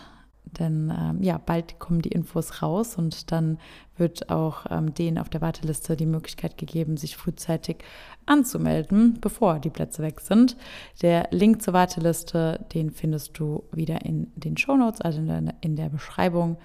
Denn 0.59 0.93
ähm, 0.97 1.21
ja, 1.21 1.37
bald 1.37 1.79
kommen 1.79 2.01
die 2.01 2.09
Infos 2.09 2.61
raus 2.61 2.95
und 2.95 3.31
dann 3.31 3.59
wird 3.97 4.29
auch 4.29 4.65
ähm, 4.69 4.93
denen 4.93 5.17
auf 5.17 5.29
der 5.29 5.41
Warteliste 5.41 5.95
die 5.95 6.05
Möglichkeit 6.05 6.57
gegeben, 6.57 6.97
sich 6.97 7.17
frühzeitig 7.17 7.77
anzumelden, 8.25 9.17
bevor 9.19 9.59
die 9.59 9.69
Plätze 9.69 10.03
weg 10.03 10.21
sind. 10.21 10.55
Der 11.01 11.27
Link 11.31 11.61
zur 11.61 11.73
Warteliste, 11.73 12.65
den 12.73 12.91
findest 12.91 13.37
du 13.37 13.63
wieder 13.71 14.05
in 14.05 14.31
den 14.35 14.57
Show 14.57 14.77
Notes, 14.77 15.01
also 15.01 15.19
in 15.19 15.27
der, 15.27 15.55
in 15.61 15.75
der 15.75 15.89
Beschreibung. 15.89 16.57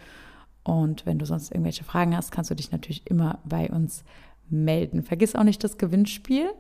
Und 0.64 1.07
wenn 1.07 1.18
du 1.18 1.27
sonst 1.27 1.51
irgendwelche 1.51 1.85
Fragen 1.85 2.16
hast, 2.16 2.31
kannst 2.31 2.51
du 2.51 2.55
dich 2.55 2.70
natürlich 2.70 3.07
immer 3.11 3.38
bei 3.44 3.68
uns 3.70 4.05
melden. 4.48 5.03
Vergiss 5.03 5.35
auch 5.35 5.44
nicht 5.44 5.64
das 5.64 5.79
Gewinnspiel. 5.79 6.51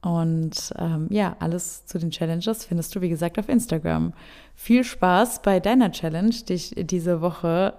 Und 0.00 0.72
ähm, 0.76 1.08
ja, 1.10 1.36
alles 1.40 1.86
zu 1.86 1.98
den 1.98 2.10
Challenges 2.10 2.64
findest 2.64 2.94
du, 2.94 3.00
wie 3.00 3.08
gesagt, 3.08 3.38
auf 3.38 3.48
Instagram. 3.48 4.12
Viel 4.54 4.84
Spaß 4.84 5.42
bei 5.42 5.58
deiner 5.58 5.90
Challenge, 5.90 6.34
dich 6.48 6.74
diese 6.76 7.20
Woche 7.20 7.74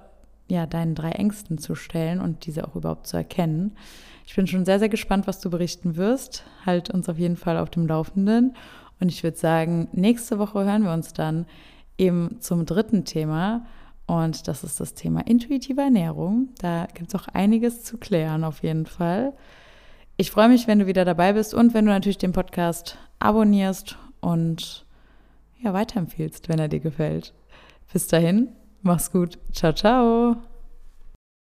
ja 0.49 0.65
deinen 0.65 0.95
drei 0.95 1.11
Ängsten 1.11 1.59
zu 1.59 1.75
stellen 1.75 2.19
und 2.19 2.45
diese 2.45 2.67
auch 2.67 2.75
überhaupt 2.75 3.07
zu 3.07 3.15
erkennen. 3.15 3.77
Ich 4.25 4.35
bin 4.35 4.47
schon 4.47 4.65
sehr, 4.65 4.79
sehr 4.79 4.89
gespannt, 4.89 5.27
was 5.27 5.39
du 5.39 5.49
berichten 5.49 5.95
wirst. 5.95 6.43
Halt 6.65 6.89
uns 6.89 7.07
auf 7.07 7.17
jeden 7.17 7.37
Fall 7.37 7.57
auf 7.57 7.69
dem 7.69 7.87
Laufenden. 7.87 8.55
Und 8.99 9.09
ich 9.09 9.23
würde 9.23 9.37
sagen, 9.37 9.87
nächste 9.91 10.39
Woche 10.39 10.65
hören 10.65 10.83
wir 10.83 10.91
uns 10.91 11.13
dann 11.13 11.45
eben 11.97 12.37
zum 12.39 12.65
dritten 12.65 13.05
Thema. 13.05 13.65
Und 14.09 14.47
das 14.47 14.63
ist 14.63 14.79
das 14.79 14.95
Thema 14.95 15.21
intuitive 15.27 15.81
Ernährung. 15.81 16.49
Da 16.57 16.87
gibt 16.95 17.13
es 17.13 17.21
auch 17.21 17.27
einiges 17.27 17.83
zu 17.83 17.99
klären, 17.99 18.43
auf 18.43 18.63
jeden 18.63 18.87
Fall. 18.87 19.33
Ich 20.17 20.31
freue 20.31 20.49
mich, 20.49 20.67
wenn 20.67 20.79
du 20.79 20.87
wieder 20.87 21.05
dabei 21.05 21.33
bist 21.33 21.53
und 21.53 21.75
wenn 21.75 21.85
du 21.85 21.91
natürlich 21.91 22.17
den 22.17 22.31
Podcast 22.31 22.97
abonnierst 23.19 23.99
und 24.19 24.87
ja, 25.61 25.73
weiterempfiehlst, 25.73 26.49
wenn 26.49 26.57
er 26.57 26.69
dir 26.69 26.79
gefällt. 26.79 27.35
Bis 27.93 28.07
dahin, 28.07 28.49
mach's 28.81 29.11
gut. 29.11 29.37
Ciao, 29.53 29.73
ciao. 29.73 30.37